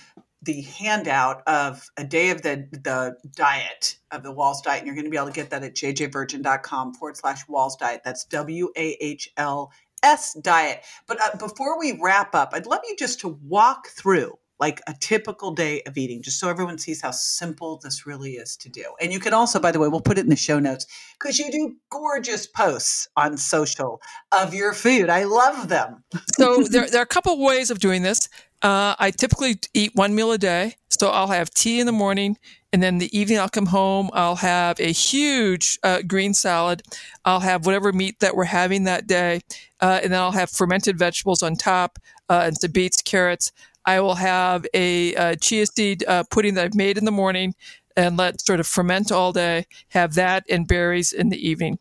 the 0.44 0.62
handout 0.62 1.42
of 1.46 1.88
a 1.96 2.04
day 2.04 2.30
of 2.30 2.42
the 2.42 2.68
the 2.70 3.16
diet 3.34 3.98
of 4.10 4.22
the 4.22 4.32
Wahls 4.32 4.62
diet, 4.62 4.78
and 4.78 4.86
you're 4.86 4.94
going 4.94 5.06
to 5.06 5.10
be 5.10 5.16
able 5.16 5.28
to 5.28 5.32
get 5.32 5.50
that 5.50 5.62
at 5.62 5.74
jjvirgin.com 5.74 6.94
forward 6.94 7.16
slash 7.16 7.44
Wahls 7.46 7.78
diet. 7.78 8.02
That's 8.04 8.24
W 8.26 8.70
A 8.76 8.96
H 9.00 9.30
L 9.36 9.72
S 10.02 10.34
diet. 10.34 10.84
But 11.06 11.18
uh, 11.22 11.36
before 11.38 11.78
we 11.78 11.98
wrap 12.00 12.34
up, 12.34 12.50
I'd 12.52 12.66
love 12.66 12.80
you 12.88 12.96
just 12.96 13.20
to 13.20 13.28
walk 13.28 13.88
through 13.88 14.38
like 14.60 14.80
a 14.86 14.94
typical 15.00 15.50
day 15.50 15.82
of 15.82 15.98
eating, 15.98 16.22
just 16.22 16.38
so 16.38 16.48
everyone 16.48 16.78
sees 16.78 17.00
how 17.00 17.10
simple 17.10 17.80
this 17.82 18.06
really 18.06 18.32
is 18.32 18.56
to 18.56 18.68
do. 18.68 18.84
And 19.00 19.12
you 19.12 19.18
can 19.18 19.34
also, 19.34 19.58
by 19.58 19.72
the 19.72 19.80
way, 19.80 19.88
we'll 19.88 20.00
put 20.00 20.16
it 20.16 20.22
in 20.22 20.30
the 20.30 20.36
show 20.36 20.60
notes 20.60 20.86
because 21.18 21.38
you 21.38 21.50
do 21.50 21.74
gorgeous 21.90 22.46
posts 22.46 23.08
on 23.16 23.36
social 23.36 24.00
of 24.30 24.54
your 24.54 24.72
food. 24.72 25.10
I 25.10 25.24
love 25.24 25.68
them. 25.68 26.04
so 26.38 26.62
there, 26.62 26.88
there 26.88 27.00
are 27.00 27.04
a 27.04 27.06
couple 27.06 27.42
ways 27.44 27.70
of 27.70 27.80
doing 27.80 28.02
this. 28.02 28.28
Uh, 28.64 28.96
I 28.98 29.12
typically 29.12 29.58
eat 29.74 29.92
one 29.94 30.14
meal 30.16 30.32
a 30.32 30.38
day. 30.38 30.76
So 30.88 31.10
I'll 31.10 31.28
have 31.28 31.50
tea 31.50 31.80
in 31.80 31.86
the 31.86 31.92
morning, 31.92 32.38
and 32.72 32.82
then 32.82 32.98
the 32.98 33.16
evening 33.16 33.38
I'll 33.38 33.50
come 33.50 33.66
home. 33.66 34.10
I'll 34.14 34.36
have 34.36 34.80
a 34.80 34.92
huge 34.92 35.78
uh, 35.82 36.02
green 36.06 36.34
salad. 36.34 36.82
I'll 37.26 37.40
have 37.40 37.66
whatever 37.66 37.92
meat 37.92 38.20
that 38.20 38.36
we're 38.36 38.44
having 38.44 38.84
that 38.84 39.06
day, 39.06 39.42
uh, 39.80 40.00
and 40.02 40.12
then 40.12 40.20
I'll 40.20 40.32
have 40.32 40.50
fermented 40.50 40.98
vegetables 40.98 41.42
on 41.42 41.56
top, 41.56 41.98
uh, 42.30 42.44
and 42.46 42.56
some 42.56 42.72
beets, 42.72 43.02
carrots. 43.02 43.52
I 43.84 44.00
will 44.00 44.14
have 44.14 44.66
a, 44.72 45.14
a 45.14 45.36
chia 45.36 45.66
seed 45.66 46.04
uh, 46.08 46.24
pudding 46.30 46.54
that 46.54 46.64
I've 46.64 46.74
made 46.74 46.96
in 46.96 47.04
the 47.04 47.10
morning 47.10 47.54
and 47.96 48.16
let 48.16 48.40
sort 48.40 48.60
of 48.60 48.66
ferment 48.66 49.12
all 49.12 49.32
day. 49.32 49.66
Have 49.90 50.14
that 50.14 50.44
and 50.48 50.66
berries 50.66 51.12
in 51.12 51.28
the 51.28 51.48
evening. 51.48 51.78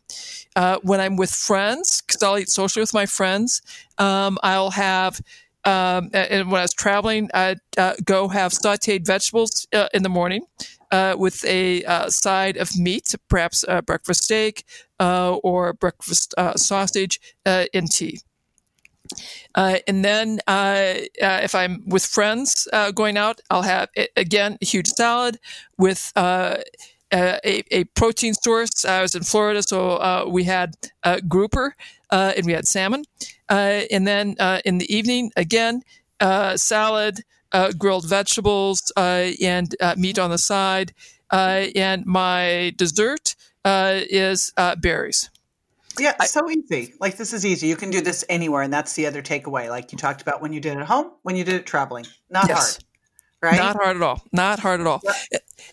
Uh, 0.54 0.78
when 0.82 1.00
I'm 1.00 1.16
with 1.16 1.30
friends, 1.30 2.02
because 2.06 2.22
I'll 2.22 2.38
eat 2.38 2.50
socially 2.50 2.82
with 2.82 2.94
my 2.94 3.06
friends, 3.06 3.62
um, 3.98 4.38
I'll 4.42 4.72
have. 4.72 5.20
Um, 5.66 6.10
and 6.12 6.50
when 6.50 6.60
I 6.60 6.64
was 6.64 6.74
traveling, 6.74 7.30
I'd 7.32 7.60
uh, 7.78 7.94
go 8.04 8.28
have 8.28 8.52
sauteed 8.52 9.06
vegetables 9.06 9.66
uh, 9.72 9.88
in 9.94 10.02
the 10.02 10.08
morning 10.08 10.44
uh, 10.90 11.16
with 11.18 11.44
a 11.46 11.84
uh, 11.84 12.10
side 12.10 12.56
of 12.56 12.76
meat, 12.76 13.14
perhaps 13.28 13.64
breakfast 13.86 14.24
steak 14.24 14.64
or 15.00 15.72
breakfast 15.72 16.34
sausage 16.56 17.20
in 17.46 17.86
tea. 17.86 18.20
Uh, 19.54 19.78
and 19.86 20.04
then 20.04 20.40
uh, 20.46 20.94
uh, 21.22 21.40
if 21.42 21.54
I'm 21.54 21.82
with 21.86 22.04
friends 22.04 22.66
uh, 22.72 22.90
going 22.90 23.16
out, 23.16 23.40
I'll 23.50 23.62
have 23.62 23.88
again 24.16 24.58
a 24.60 24.64
huge 24.64 24.88
salad 24.88 25.38
with 25.78 26.12
uh, 26.16 26.56
a, 27.12 27.62
a, 27.70 27.84
protein 27.94 28.34
source. 28.34 28.84
I 28.84 29.02
was 29.02 29.14
in 29.14 29.22
Florida, 29.22 29.62
so 29.62 29.90
uh, 29.90 30.24
we 30.28 30.44
had 30.44 30.74
a 31.04 31.20
grouper 31.20 31.76
Uh, 32.14 32.32
and 32.36 32.46
we 32.46 32.52
had 32.52 32.64
salmon. 32.64 33.04
Uh, 33.48 33.82
and 33.90 34.06
then 34.06 34.36
uh, 34.38 34.60
in 34.64 34.78
the 34.78 34.94
evening, 34.94 35.32
again, 35.36 35.82
salad, 36.54 37.20
grilled 37.76 38.08
vegetables, 38.08 38.92
and 38.96 39.74
meat 39.96 40.18
on 40.18 40.30
the 40.30 40.38
side. 40.38 40.92
and 41.32 42.06
my 42.06 42.72
dessert 42.76 43.34
is 43.64 44.52
berries. 44.78 45.28
Yeah, 45.98 46.20
so 46.24 46.48
easy. 46.50 46.94
Like 47.00 47.16
this 47.16 47.32
is 47.32 47.44
easy. 47.44 47.66
You 47.66 47.76
can 47.76 47.90
do 47.90 48.00
this 48.00 48.24
anywhere, 48.28 48.62
and 48.62 48.72
that's 48.72 48.92
the 48.94 49.06
other 49.06 49.22
takeaway. 49.22 49.68
Like 49.68 49.90
you 49.90 49.98
talked 49.98 50.22
about 50.22 50.40
when 50.40 50.52
you 50.52 50.60
did 50.60 50.76
it 50.76 50.80
at 50.80 50.86
home, 50.86 51.10
when 51.22 51.34
you 51.34 51.42
did 51.42 51.54
it 51.54 51.66
traveling. 51.66 52.06
Not 52.30 52.48
yes. 52.48 52.58
hard. 52.58 52.84
Right? 53.42 53.58
Not 53.58 53.76
hard 53.76 53.96
at 53.96 54.02
all. 54.02 54.22
Not 54.32 54.58
hard 54.60 54.80
at 54.80 54.86
all. 54.86 55.02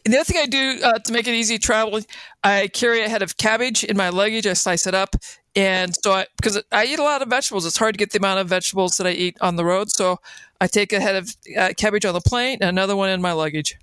And 0.03 0.13
the 0.13 0.17
other 0.17 0.25
thing 0.25 0.41
I 0.41 0.45
do 0.45 0.79
uh, 0.83 0.99
to 0.99 1.13
make 1.13 1.27
it 1.27 1.33
easy 1.33 1.57
traveling, 1.57 2.05
I 2.43 2.67
carry 2.67 3.01
a 3.01 3.09
head 3.09 3.21
of 3.21 3.37
cabbage 3.37 3.83
in 3.83 3.95
my 3.95 4.09
luggage. 4.09 4.45
I 4.45 4.53
slice 4.53 4.85
it 4.87 4.93
up, 4.93 5.15
and 5.55 5.93
so 6.03 6.13
I, 6.13 6.27
because 6.37 6.61
I 6.71 6.85
eat 6.85 6.99
a 6.99 7.03
lot 7.03 7.21
of 7.21 7.29
vegetables, 7.29 7.65
it's 7.65 7.77
hard 7.77 7.93
to 7.93 7.97
get 7.97 8.11
the 8.11 8.19
amount 8.19 8.39
of 8.39 8.47
vegetables 8.47 8.97
that 8.97 9.07
I 9.07 9.11
eat 9.11 9.37
on 9.41 9.55
the 9.55 9.65
road. 9.65 9.91
So 9.91 10.19
I 10.59 10.67
take 10.67 10.93
a 10.93 10.99
head 10.99 11.15
of 11.15 11.35
uh, 11.57 11.73
cabbage 11.75 12.05
on 12.05 12.13
the 12.13 12.21
plane 12.21 12.59
and 12.61 12.69
another 12.69 12.95
one 12.95 13.09
in 13.09 13.21
my 13.21 13.33
luggage. 13.33 13.77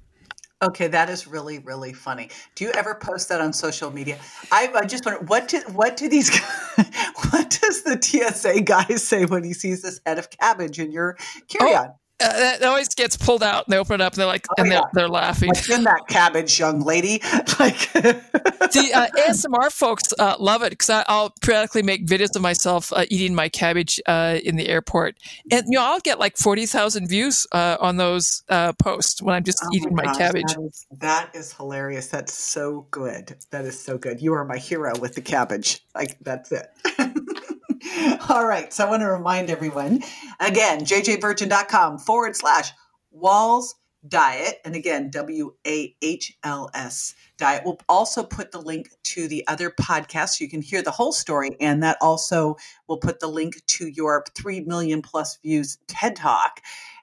Okay, 0.61 0.89
that 0.89 1.09
is 1.09 1.29
really 1.29 1.61
really 1.61 1.93
funny. 1.93 2.31
Do 2.57 2.65
you 2.65 2.73
ever 2.73 2.97
post 2.97 3.29
that 3.29 3.41
on 3.41 3.53
social 3.53 3.93
media? 3.93 4.19
I, 4.51 4.69
I 4.75 4.87
just 4.87 5.07
wonder 5.07 5.25
what 5.27 5.47
do 5.47 5.61
what 5.73 5.97
do 5.97 6.09
these 6.09 6.37
what 6.77 7.59
does 7.63 7.83
the 7.83 7.97
TSA 8.01 8.63
guy 8.63 8.85
say 8.97 9.25
when 9.25 9.45
he 9.45 9.53
sees 9.53 9.83
this 9.83 10.01
head 10.05 10.19
of 10.19 10.31
cabbage 10.31 10.81
in 10.81 10.91
your 10.91 11.17
carry 11.47 11.77
on? 11.77 11.91
Oh, 11.91 11.95
uh, 12.21 12.33
that 12.33 12.63
always 12.65 12.89
gets 12.95 13.17
pulled 13.17 13.43
out 13.43 13.67
and 13.67 13.73
they 13.73 13.79
open 13.79 14.01
it 14.01 14.01
up 14.01 14.13
and 14.13 14.21
they're 14.21 14.27
like 14.27 14.47
oh, 14.51 14.63
and 14.63 14.71
they're, 14.71 14.83
they're 14.93 15.09
laughing. 15.09 15.49
What's 15.49 15.71
in 15.71 15.85
that 15.85 16.07
cabbage 16.09 16.59
young 16.59 16.81
lady. 16.81 17.23
Like 17.59 17.93
the 17.93 18.91
uh, 18.95 19.09
asmr 19.29 19.73
folks 19.73 20.13
uh, 20.19 20.37
love 20.39 20.63
it 20.63 20.71
because 20.71 20.91
i'll 21.09 21.31
periodically 21.41 21.83
make 21.83 22.07
videos 22.07 22.37
of 22.37 22.43
myself 22.43 22.93
uh, 22.93 23.05
eating 23.11 23.35
my 23.35 23.49
cabbage 23.49 24.01
uh, 24.07 24.39
in 24.45 24.57
the 24.57 24.69
airport. 24.69 25.17
And 25.51 25.65
you 25.67 25.79
know 25.79 25.85
i'll 25.85 26.01
get 26.01 26.21
like 26.21 26.37
40000 26.37 27.09
views 27.09 27.47
uh, 27.51 27.79
on 27.81 27.97
those 27.97 28.45
posts 28.79 29.21
when 29.23 29.35
i'm 29.35 29.43
just 29.45 29.61
oh 29.65 29.69
eating 29.75 29.95
my, 29.95 30.05
gosh, 30.05 30.15
my 30.15 30.19
cabbage. 30.19 30.55
that 30.55 30.61
is, 30.61 30.87
that 30.99 31.31
is 31.35 31.53
hilarious. 31.53 32.07
That's 32.09 32.35
so 32.35 32.87
good. 32.91 33.37
That 33.51 33.65
is 33.65 33.81
so 33.81 33.99
good. 33.99 34.21
You 34.23 34.35
are 34.35 34.45
my 34.45 34.59
hero 34.59 34.97
with 34.99 35.15
the 35.15 35.23
cabbage. 35.23 35.85
Like 35.95 36.17
that's 36.21 36.53
it 36.53 36.71
All 38.29 38.47
right. 38.47 38.73
So 38.73 38.87
I 38.87 38.91
want 38.91 39.03
to 39.03 39.09
remind 39.09 39.51
everyone 39.51 40.03
again, 40.41 40.81
jjvirgin.com 40.81 41.99
forward 41.99 42.37
slash 42.37 42.73
Wahls 43.17 43.75
diet. 44.07 44.57
And 44.65 44.75
again, 44.75 45.11
W 45.11 45.55
A 45.67 45.95
H 46.03 46.37
L 46.45 46.71
S 46.75 47.15
diet. 47.37 47.63
We'll 47.65 47.81
also 47.89 48.23
put 48.23 48.53
the 48.53 48.61
link 48.61 48.91
to 49.05 49.29
the 49.29 49.47
other 49.49 49.71
podcast 49.71 50.31
so 50.31 50.45
you 50.45 50.51
can 50.51 50.63
hear 50.63 50.83
the 50.83 50.91
whole 50.91 51.13
story. 51.13 51.57
And 51.61 51.83
that 51.83 51.99
also 52.01 52.57
will 52.87 52.99
put 52.99 53.21
the 53.21 53.27
link 53.27 53.55
to 53.67 53.89
your 53.89 54.25
3 54.37 54.61
million 54.61 55.03
plus 55.03 55.39
views 55.43 55.79
TED 55.89 56.17
Talk 56.17 56.61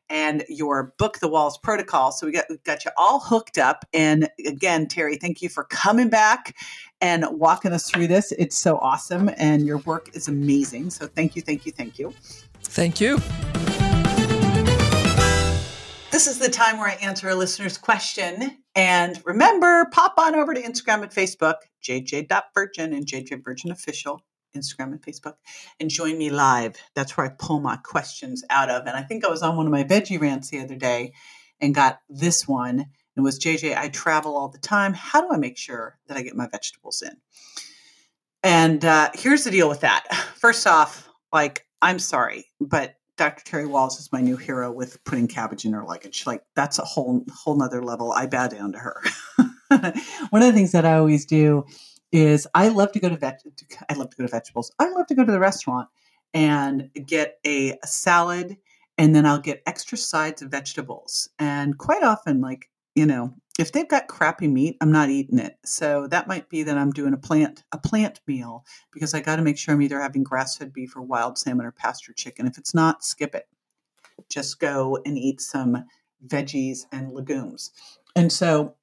and 0.09 0.43
your 0.49 0.93
book, 0.97 1.19
The 1.19 1.29
Wahls 1.29 1.61
Protocol. 1.61 2.11
So 2.11 2.25
we 2.25 2.33
got, 2.33 2.45
we 2.49 2.57
got 2.63 2.85
you 2.85 2.91
all 2.97 3.19
hooked 3.19 3.57
up. 3.57 3.85
And 3.93 4.29
again, 4.45 4.87
Terry, 4.87 5.17
thank 5.17 5.41
you 5.41 5.49
for 5.49 5.63
coming 5.65 6.09
back 6.09 6.55
and 7.01 7.25
walking 7.31 7.71
us 7.73 7.89
through 7.89 8.07
this. 8.07 8.31
It's 8.33 8.57
so 8.57 8.77
awesome. 8.77 9.29
And 9.37 9.65
your 9.65 9.77
work 9.79 10.09
is 10.13 10.27
amazing. 10.27 10.91
So 10.91 11.07
thank 11.07 11.35
you, 11.35 11.41
thank 11.41 11.65
you, 11.65 11.71
thank 11.71 11.99
you. 11.99 12.13
Thank 12.63 13.01
you. 13.01 13.17
This 16.11 16.27
is 16.27 16.39
the 16.39 16.49
time 16.49 16.77
where 16.77 16.87
I 16.87 16.93
answer 17.01 17.27
a 17.29 17.35
listener's 17.35 17.77
question. 17.77 18.57
And 18.75 19.21
remember, 19.25 19.85
pop 19.91 20.13
on 20.17 20.35
over 20.35 20.53
to 20.53 20.61
Instagram 20.61 21.03
and 21.03 21.11
Facebook, 21.11 21.55
jj.virgin 21.83 22.93
and 22.93 23.05
jjvirgin 23.05 23.71
official. 23.71 24.21
Instagram 24.55 24.91
and 24.91 25.01
Facebook, 25.01 25.35
and 25.79 25.89
join 25.89 26.17
me 26.17 26.29
live. 26.29 26.75
That's 26.95 27.15
where 27.15 27.25
I 27.27 27.29
pull 27.29 27.59
my 27.59 27.77
questions 27.77 28.43
out 28.49 28.69
of. 28.69 28.87
And 28.87 28.95
I 28.95 29.01
think 29.01 29.25
I 29.25 29.29
was 29.29 29.41
on 29.41 29.57
one 29.57 29.65
of 29.65 29.71
my 29.71 29.83
veggie 29.83 30.19
rants 30.19 30.49
the 30.49 30.59
other 30.59 30.75
day 30.75 31.13
and 31.59 31.75
got 31.75 31.99
this 32.09 32.47
one. 32.47 32.85
It 33.17 33.21
was 33.21 33.39
JJ, 33.39 33.77
I 33.77 33.89
travel 33.89 34.35
all 34.35 34.49
the 34.49 34.57
time. 34.57 34.93
How 34.93 35.21
do 35.21 35.29
I 35.31 35.37
make 35.37 35.57
sure 35.57 35.97
that 36.07 36.17
I 36.17 36.21
get 36.21 36.35
my 36.35 36.47
vegetables 36.47 37.01
in? 37.01 37.15
And 38.43 38.83
uh, 38.83 39.11
here's 39.13 39.43
the 39.43 39.51
deal 39.51 39.69
with 39.69 39.81
that. 39.81 40.05
First 40.35 40.67
off, 40.67 41.09
like, 41.31 41.65
I'm 41.81 41.99
sorry, 41.99 42.45
but 42.59 42.95
Dr. 43.17 43.43
Terry 43.45 43.65
Wahls 43.65 43.99
is 43.99 44.11
my 44.11 44.19
new 44.19 44.35
hero 44.35 44.71
with 44.71 45.03
putting 45.05 45.27
cabbage 45.27 45.65
in 45.65 45.73
her 45.73 45.83
luggage. 45.83 46.25
Like 46.27 46.43
that's 46.55 46.79
a 46.79 46.83
whole 46.83 47.23
whole 47.33 47.55
nother 47.55 47.81
level. 47.81 48.11
I 48.11 48.27
bow 48.27 48.47
down 48.47 48.73
to 48.73 48.79
her. 48.79 49.01
One 50.29 50.41
of 50.41 50.47
the 50.47 50.53
things 50.53 50.73
that 50.73 50.85
I 50.85 50.95
always 50.95 51.25
do 51.25 51.65
is 52.15 52.47
I 52.53 52.69
love 52.69 52.93
to 52.93 52.99
go 52.99 53.09
to 53.09 53.17
veg- 53.17 53.39
I 53.89 53.93
love 53.93 54.09
to 54.09 54.17
go 54.17 54.23
to 54.23 54.31
vegetables. 54.31 54.71
I 54.79 54.89
love 54.89 55.07
to 55.07 55.15
go 55.15 55.25
to 55.25 55.31
the 55.31 55.39
restaurant 55.39 55.89
and 56.33 56.89
get 57.05 57.39
a, 57.45 57.77
a 57.83 57.87
salad 57.87 58.57
and 58.97 59.13
then 59.13 59.25
I'll 59.25 59.41
get 59.41 59.61
extra 59.65 59.97
sides 59.97 60.41
of 60.41 60.49
vegetables. 60.49 61.29
And 61.37 61.77
quite 61.77 62.03
often 62.03 62.39
like, 62.39 62.69
you 62.95 63.05
know, 63.05 63.33
if 63.59 63.73
they've 63.73 63.87
got 63.87 64.07
crappy 64.07 64.47
meat, 64.47 64.77
I'm 64.79 64.91
not 64.91 65.09
eating 65.09 65.39
it. 65.39 65.57
So 65.65 66.07
that 66.07 66.27
might 66.27 66.49
be 66.49 66.63
that 66.63 66.77
I'm 66.77 66.91
doing 66.91 67.13
a 67.13 67.17
plant 67.17 67.63
a 67.73 67.77
plant 67.77 68.21
meal 68.25 68.63
because 68.93 69.13
I 69.13 69.19
got 69.19 69.35
to 69.35 69.41
make 69.41 69.57
sure 69.57 69.73
I'm 69.73 69.81
either 69.81 69.99
having 69.99 70.23
grass-fed 70.23 70.71
beef 70.71 70.95
or 70.95 71.01
wild 71.01 71.37
salmon 71.37 71.65
or 71.65 71.71
pasture 71.71 72.13
chicken. 72.13 72.47
If 72.47 72.57
it's 72.57 72.73
not, 72.73 73.03
skip 73.03 73.35
it. 73.35 73.47
Just 74.29 74.59
go 74.61 74.99
and 75.05 75.17
eat 75.17 75.41
some 75.41 75.85
veggies 76.25 76.85
and 76.93 77.11
legumes. 77.11 77.71
And 78.15 78.31
so 78.31 78.75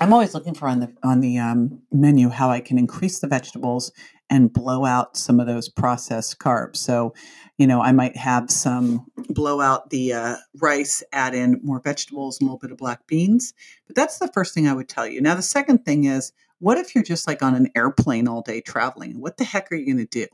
I'm 0.00 0.12
always 0.12 0.32
looking 0.32 0.54
for 0.54 0.68
on 0.68 0.78
the 0.78 0.92
on 1.02 1.20
the 1.20 1.38
um, 1.38 1.82
menu 1.90 2.28
how 2.28 2.50
I 2.50 2.60
can 2.60 2.78
increase 2.78 3.18
the 3.18 3.26
vegetables 3.26 3.90
and 4.30 4.52
blow 4.52 4.84
out 4.84 5.16
some 5.16 5.40
of 5.40 5.46
those 5.46 5.68
processed 5.68 6.38
carbs. 6.38 6.76
So, 6.76 7.14
you 7.56 7.66
know, 7.66 7.80
I 7.80 7.92
might 7.92 8.16
have 8.16 8.50
some 8.50 9.06
blow 9.30 9.60
out 9.60 9.90
the 9.90 10.12
uh, 10.12 10.36
rice, 10.60 11.02
add 11.12 11.34
in 11.34 11.60
more 11.64 11.80
vegetables, 11.80 12.40
a 12.40 12.44
little 12.44 12.58
bit 12.58 12.70
of 12.70 12.76
black 12.76 13.06
beans. 13.06 13.54
But 13.86 13.96
that's 13.96 14.18
the 14.18 14.30
first 14.32 14.54
thing 14.54 14.68
I 14.68 14.74
would 14.74 14.88
tell 14.88 15.06
you. 15.06 15.20
Now, 15.20 15.34
the 15.34 15.42
second 15.42 15.84
thing 15.84 16.04
is, 16.04 16.32
what 16.60 16.78
if 16.78 16.94
you're 16.94 17.04
just 17.04 17.26
like 17.26 17.42
on 17.42 17.54
an 17.54 17.70
airplane 17.74 18.28
all 18.28 18.42
day 18.42 18.60
traveling? 18.60 19.20
What 19.20 19.36
the 19.36 19.44
heck 19.44 19.72
are 19.72 19.76
you 19.76 19.86
going 19.86 20.06
to 20.06 20.06
do? 20.06 20.26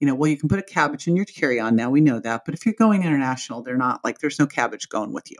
You 0.00 0.08
know, 0.08 0.14
well, 0.14 0.30
you 0.30 0.36
can 0.36 0.48
put 0.48 0.58
a 0.58 0.62
cabbage 0.62 1.06
in 1.06 1.14
your 1.14 1.24
carry 1.24 1.60
on. 1.60 1.76
Now 1.76 1.90
we 1.90 2.00
know 2.00 2.18
that. 2.18 2.42
But 2.44 2.54
if 2.54 2.66
you're 2.66 2.74
going 2.76 3.04
international, 3.04 3.62
they're 3.62 3.76
not 3.76 4.02
like 4.02 4.18
there's 4.18 4.40
no 4.40 4.46
cabbage 4.46 4.88
going 4.88 5.12
with 5.12 5.30
you. 5.30 5.38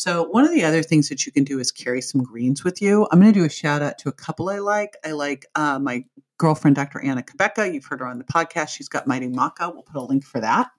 So, 0.00 0.24
one 0.24 0.44
of 0.44 0.50
the 0.50 0.64
other 0.64 0.82
things 0.82 1.10
that 1.10 1.26
you 1.26 1.32
can 1.32 1.44
do 1.44 1.58
is 1.58 1.70
carry 1.70 2.00
some 2.00 2.22
greens 2.22 2.64
with 2.64 2.80
you. 2.80 3.06
I'm 3.12 3.20
going 3.20 3.34
to 3.34 3.38
do 3.38 3.44
a 3.44 3.50
shout 3.50 3.82
out 3.82 3.98
to 3.98 4.08
a 4.08 4.12
couple 4.12 4.48
I 4.48 4.58
like. 4.58 4.96
I 5.04 5.12
like 5.12 5.44
uh, 5.54 5.78
my 5.78 6.06
girlfriend, 6.38 6.76
Dr. 6.76 7.04
Anna 7.04 7.22
Cabeca. 7.22 7.70
You've 7.70 7.84
heard 7.84 8.00
her 8.00 8.06
on 8.06 8.16
the 8.16 8.24
podcast. 8.24 8.70
She's 8.70 8.88
got 8.88 9.06
Mighty 9.06 9.28
Maca. 9.28 9.70
We'll 9.70 9.82
put 9.82 9.96
a 9.96 10.02
link 10.02 10.24
for 10.24 10.40
that. 10.40 10.70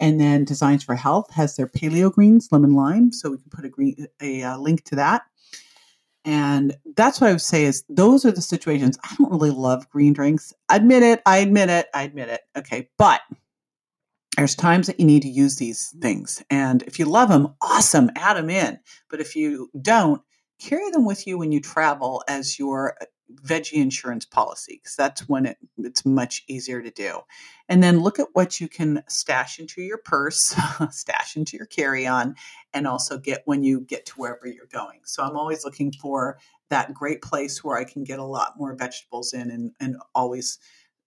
And 0.00 0.18
then 0.18 0.46
Designs 0.46 0.82
for 0.82 0.94
Health 0.94 1.30
has 1.34 1.56
their 1.56 1.66
paleo 1.66 2.10
greens, 2.10 2.48
lemon 2.50 2.74
lime. 2.74 3.12
So 3.12 3.32
we 3.32 3.36
can 3.36 3.50
put 3.50 3.66
a 3.66 3.68
green 3.68 4.06
a, 4.22 4.40
a 4.40 4.56
link 4.56 4.82
to 4.84 4.96
that. 4.96 5.24
And 6.24 6.74
that's 6.96 7.20
what 7.20 7.28
I 7.28 7.32
would 7.32 7.42
say 7.42 7.66
is 7.66 7.84
those 7.90 8.24
are 8.24 8.32
the 8.32 8.40
situations. 8.40 8.98
I 9.04 9.14
don't 9.18 9.30
really 9.30 9.50
love 9.50 9.90
green 9.90 10.14
drinks. 10.14 10.54
Admit 10.70 11.02
it. 11.02 11.20
I 11.26 11.36
admit 11.36 11.68
it. 11.68 11.88
I 11.92 12.04
admit 12.04 12.30
it. 12.30 12.40
Okay. 12.56 12.88
But 12.96 13.20
there's 14.36 14.54
times 14.54 14.86
that 14.86 14.98
you 14.98 15.06
need 15.06 15.22
to 15.22 15.28
use 15.28 15.56
these 15.56 15.94
things. 16.00 16.42
And 16.50 16.82
if 16.82 16.98
you 16.98 17.04
love 17.04 17.28
them, 17.28 17.54
awesome, 17.60 18.10
add 18.16 18.36
them 18.36 18.50
in. 18.50 18.78
But 19.10 19.20
if 19.20 19.36
you 19.36 19.70
don't, 19.80 20.22
carry 20.60 20.90
them 20.90 21.04
with 21.04 21.26
you 21.26 21.38
when 21.38 21.52
you 21.52 21.60
travel 21.60 22.22
as 22.28 22.58
your 22.58 22.96
uh, 23.00 23.06
veggie 23.42 23.74
insurance 23.74 24.24
policy 24.24 24.80
because 24.80 24.96
that's 24.96 25.28
when 25.28 25.46
it, 25.46 25.56
it's 25.78 26.04
much 26.04 26.44
easier 26.48 26.82
to 26.82 26.90
do. 26.90 27.20
And 27.68 27.82
then 27.82 28.00
look 28.00 28.18
at 28.18 28.28
what 28.32 28.60
you 28.60 28.68
can 28.68 29.02
stash 29.08 29.58
into 29.58 29.82
your 29.82 29.98
purse, 29.98 30.54
stash 30.90 31.36
into 31.36 31.56
your 31.56 31.66
carry 31.66 32.06
on, 32.06 32.34
and 32.72 32.86
also 32.86 33.18
get 33.18 33.42
when 33.46 33.62
you 33.62 33.80
get 33.80 34.06
to 34.06 34.14
wherever 34.14 34.46
you're 34.46 34.66
going. 34.66 35.00
So 35.04 35.22
I'm 35.22 35.36
always 35.36 35.64
looking 35.64 35.92
for 35.92 36.38
that 36.70 36.94
great 36.94 37.22
place 37.22 37.62
where 37.62 37.76
I 37.76 37.84
can 37.84 38.04
get 38.04 38.18
a 38.18 38.24
lot 38.24 38.58
more 38.58 38.74
vegetables 38.74 39.32
in 39.32 39.50
and, 39.50 39.72
and 39.80 39.96
always, 40.14 40.58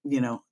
you 0.04 0.22
know, 0.22 0.44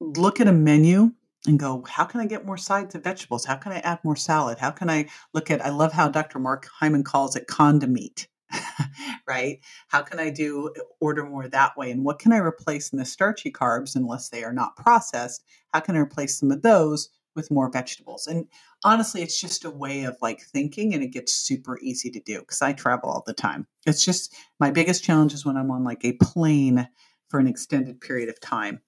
look 0.00 0.40
at 0.40 0.48
a 0.48 0.52
menu 0.52 1.12
and 1.48 1.58
go, 1.58 1.82
how 1.88 2.04
can 2.04 2.20
I 2.20 2.26
get 2.26 2.44
more 2.44 2.58
sides 2.58 2.94
of 2.94 3.02
vegetables? 3.02 3.44
How 3.44 3.56
can 3.56 3.72
I 3.72 3.78
add 3.78 4.00
more 4.04 4.16
salad? 4.16 4.58
How 4.58 4.70
can 4.70 4.90
I 4.90 5.08
look 5.32 5.50
at, 5.50 5.64
I 5.64 5.70
love 5.70 5.92
how 5.92 6.08
Dr. 6.08 6.38
Mark 6.38 6.68
Hyman 6.78 7.02
calls 7.02 7.36
it 7.36 7.46
condimeat 7.46 8.28
right? 9.26 9.58
How 9.88 10.02
can 10.02 10.18
I 10.18 10.30
do 10.30 10.68
uh, 10.68 10.80
order 11.00 11.24
more 11.24 11.48
that 11.48 11.76
way? 11.76 11.90
And 11.90 12.04
what 12.04 12.18
can 12.18 12.32
I 12.32 12.38
replace 12.38 12.92
in 12.92 12.98
the 12.98 13.04
starchy 13.04 13.50
carbs 13.50 13.96
unless 13.96 14.28
they 14.28 14.44
are 14.44 14.52
not 14.52 14.76
processed? 14.76 15.44
How 15.72 15.80
can 15.80 15.96
I 15.96 16.00
replace 16.00 16.38
some 16.38 16.50
of 16.50 16.62
those 16.62 17.10
with 17.34 17.50
more 17.50 17.70
vegetables? 17.70 18.26
And 18.26 18.46
honestly, 18.84 19.22
it's 19.22 19.40
just 19.40 19.64
a 19.64 19.70
way 19.70 20.04
of 20.04 20.16
like 20.22 20.40
thinking 20.40 20.94
and 20.94 21.02
it 21.02 21.12
gets 21.12 21.32
super 21.32 21.78
easy 21.80 22.10
to 22.10 22.20
do 22.20 22.40
because 22.40 22.62
I 22.62 22.72
travel 22.72 23.10
all 23.10 23.24
the 23.26 23.34
time. 23.34 23.66
It's 23.86 24.04
just 24.04 24.34
my 24.60 24.70
biggest 24.70 25.04
challenge 25.04 25.34
is 25.34 25.44
when 25.44 25.56
I'm 25.56 25.70
on 25.70 25.84
like 25.84 26.04
a 26.04 26.12
plane 26.22 26.88
for 27.28 27.38
an 27.38 27.46
extended 27.46 28.00
period 28.00 28.28
of 28.28 28.40
time. 28.40 28.80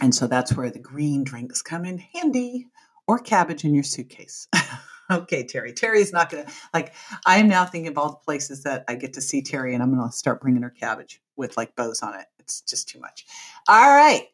And 0.00 0.14
so 0.14 0.26
that's 0.26 0.54
where 0.54 0.70
the 0.70 0.78
green 0.78 1.24
drinks 1.24 1.62
come 1.62 1.84
in 1.84 1.98
handy 1.98 2.68
or 3.06 3.18
cabbage 3.18 3.64
in 3.64 3.74
your 3.74 3.84
suitcase. 3.84 4.48
okay, 5.10 5.44
Terry. 5.46 5.72
Terry's 5.72 6.12
not 6.12 6.30
going 6.30 6.44
to, 6.44 6.52
like, 6.74 6.92
I 7.24 7.38
am 7.38 7.48
now 7.48 7.64
thinking 7.64 7.90
of 7.90 7.98
all 7.98 8.10
the 8.10 8.16
places 8.16 8.62
that 8.64 8.84
I 8.88 8.94
get 8.94 9.14
to 9.14 9.20
see 9.20 9.42
Terry, 9.42 9.74
and 9.74 9.82
I'm 9.82 9.94
going 9.94 10.06
to 10.06 10.14
start 10.14 10.40
bringing 10.40 10.62
her 10.62 10.70
cabbage 10.70 11.22
with 11.36 11.56
like 11.56 11.76
bows 11.76 12.02
on 12.02 12.14
it. 12.14 12.26
It's 12.38 12.60
just 12.62 12.88
too 12.88 13.00
much. 13.00 13.24
All 13.68 13.94
right. 13.94 14.28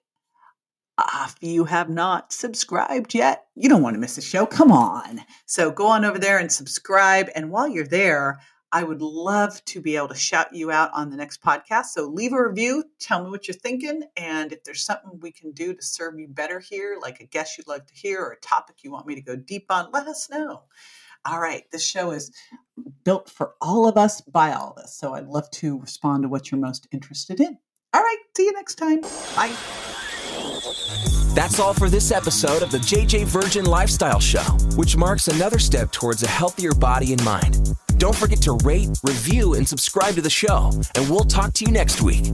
If 1.24 1.36
you 1.40 1.64
have 1.64 1.88
not 1.88 2.32
subscribed 2.32 3.14
yet, 3.14 3.46
you 3.54 3.68
don't 3.68 3.82
want 3.82 3.94
to 3.94 4.00
miss 4.00 4.16
the 4.16 4.20
show. 4.20 4.46
Come 4.46 4.70
on. 4.70 5.20
So 5.46 5.70
go 5.70 5.86
on 5.86 6.04
over 6.04 6.18
there 6.18 6.38
and 6.38 6.52
subscribe. 6.52 7.28
And 7.34 7.50
while 7.50 7.66
you're 7.66 7.86
there, 7.86 8.40
I 8.72 8.82
would 8.82 9.02
love 9.02 9.62
to 9.66 9.80
be 9.82 9.96
able 9.96 10.08
to 10.08 10.14
shout 10.14 10.54
you 10.54 10.70
out 10.70 10.90
on 10.94 11.10
the 11.10 11.16
next 11.16 11.42
podcast. 11.42 11.86
So 11.86 12.06
leave 12.06 12.32
a 12.32 12.48
review, 12.48 12.84
tell 12.98 13.22
me 13.22 13.30
what 13.30 13.46
you're 13.46 13.54
thinking, 13.54 14.02
and 14.16 14.50
if 14.50 14.64
there's 14.64 14.82
something 14.82 15.20
we 15.20 15.30
can 15.30 15.52
do 15.52 15.74
to 15.74 15.82
serve 15.82 16.18
you 16.18 16.26
better 16.26 16.58
here, 16.58 16.96
like 17.00 17.20
a 17.20 17.26
guest 17.26 17.58
you'd 17.58 17.68
like 17.68 17.86
to 17.86 17.94
hear 17.94 18.22
or 18.22 18.32
a 18.32 18.40
topic 18.40 18.76
you 18.82 18.90
want 18.90 19.06
me 19.06 19.14
to 19.14 19.20
go 19.20 19.36
deep 19.36 19.66
on, 19.68 19.90
let 19.92 20.08
us 20.08 20.30
know. 20.30 20.62
All 21.24 21.38
right, 21.38 21.70
this 21.70 21.84
show 21.84 22.10
is 22.10 22.32
built 23.04 23.28
for 23.28 23.54
all 23.60 23.86
of 23.86 23.96
us 23.96 24.22
by 24.22 24.52
all 24.52 24.72
of 24.76 24.82
us. 24.82 24.96
So 24.96 25.14
I'd 25.14 25.28
love 25.28 25.50
to 25.50 25.78
respond 25.78 26.22
to 26.22 26.28
what 26.28 26.50
you're 26.50 26.60
most 26.60 26.88
interested 26.92 27.40
in. 27.40 27.58
All 27.92 28.02
right, 28.02 28.18
see 28.34 28.44
you 28.44 28.52
next 28.52 28.76
time. 28.76 29.02
Bye. 29.36 29.91
That's 31.34 31.58
all 31.58 31.74
for 31.74 31.88
this 31.88 32.10
episode 32.10 32.62
of 32.62 32.70
the 32.70 32.78
JJ 32.78 33.24
Virgin 33.26 33.64
Lifestyle 33.64 34.20
Show, 34.20 34.42
which 34.76 34.96
marks 34.96 35.28
another 35.28 35.58
step 35.58 35.90
towards 35.90 36.22
a 36.22 36.28
healthier 36.28 36.72
body 36.72 37.12
and 37.12 37.24
mind. 37.24 37.74
Don't 37.96 38.14
forget 38.14 38.40
to 38.42 38.52
rate, 38.64 38.88
review, 39.02 39.54
and 39.54 39.66
subscribe 39.66 40.14
to 40.14 40.20
the 40.20 40.30
show, 40.30 40.70
and 40.96 41.08
we'll 41.08 41.24
talk 41.24 41.52
to 41.54 41.64
you 41.64 41.72
next 41.72 42.02
week. 42.02 42.24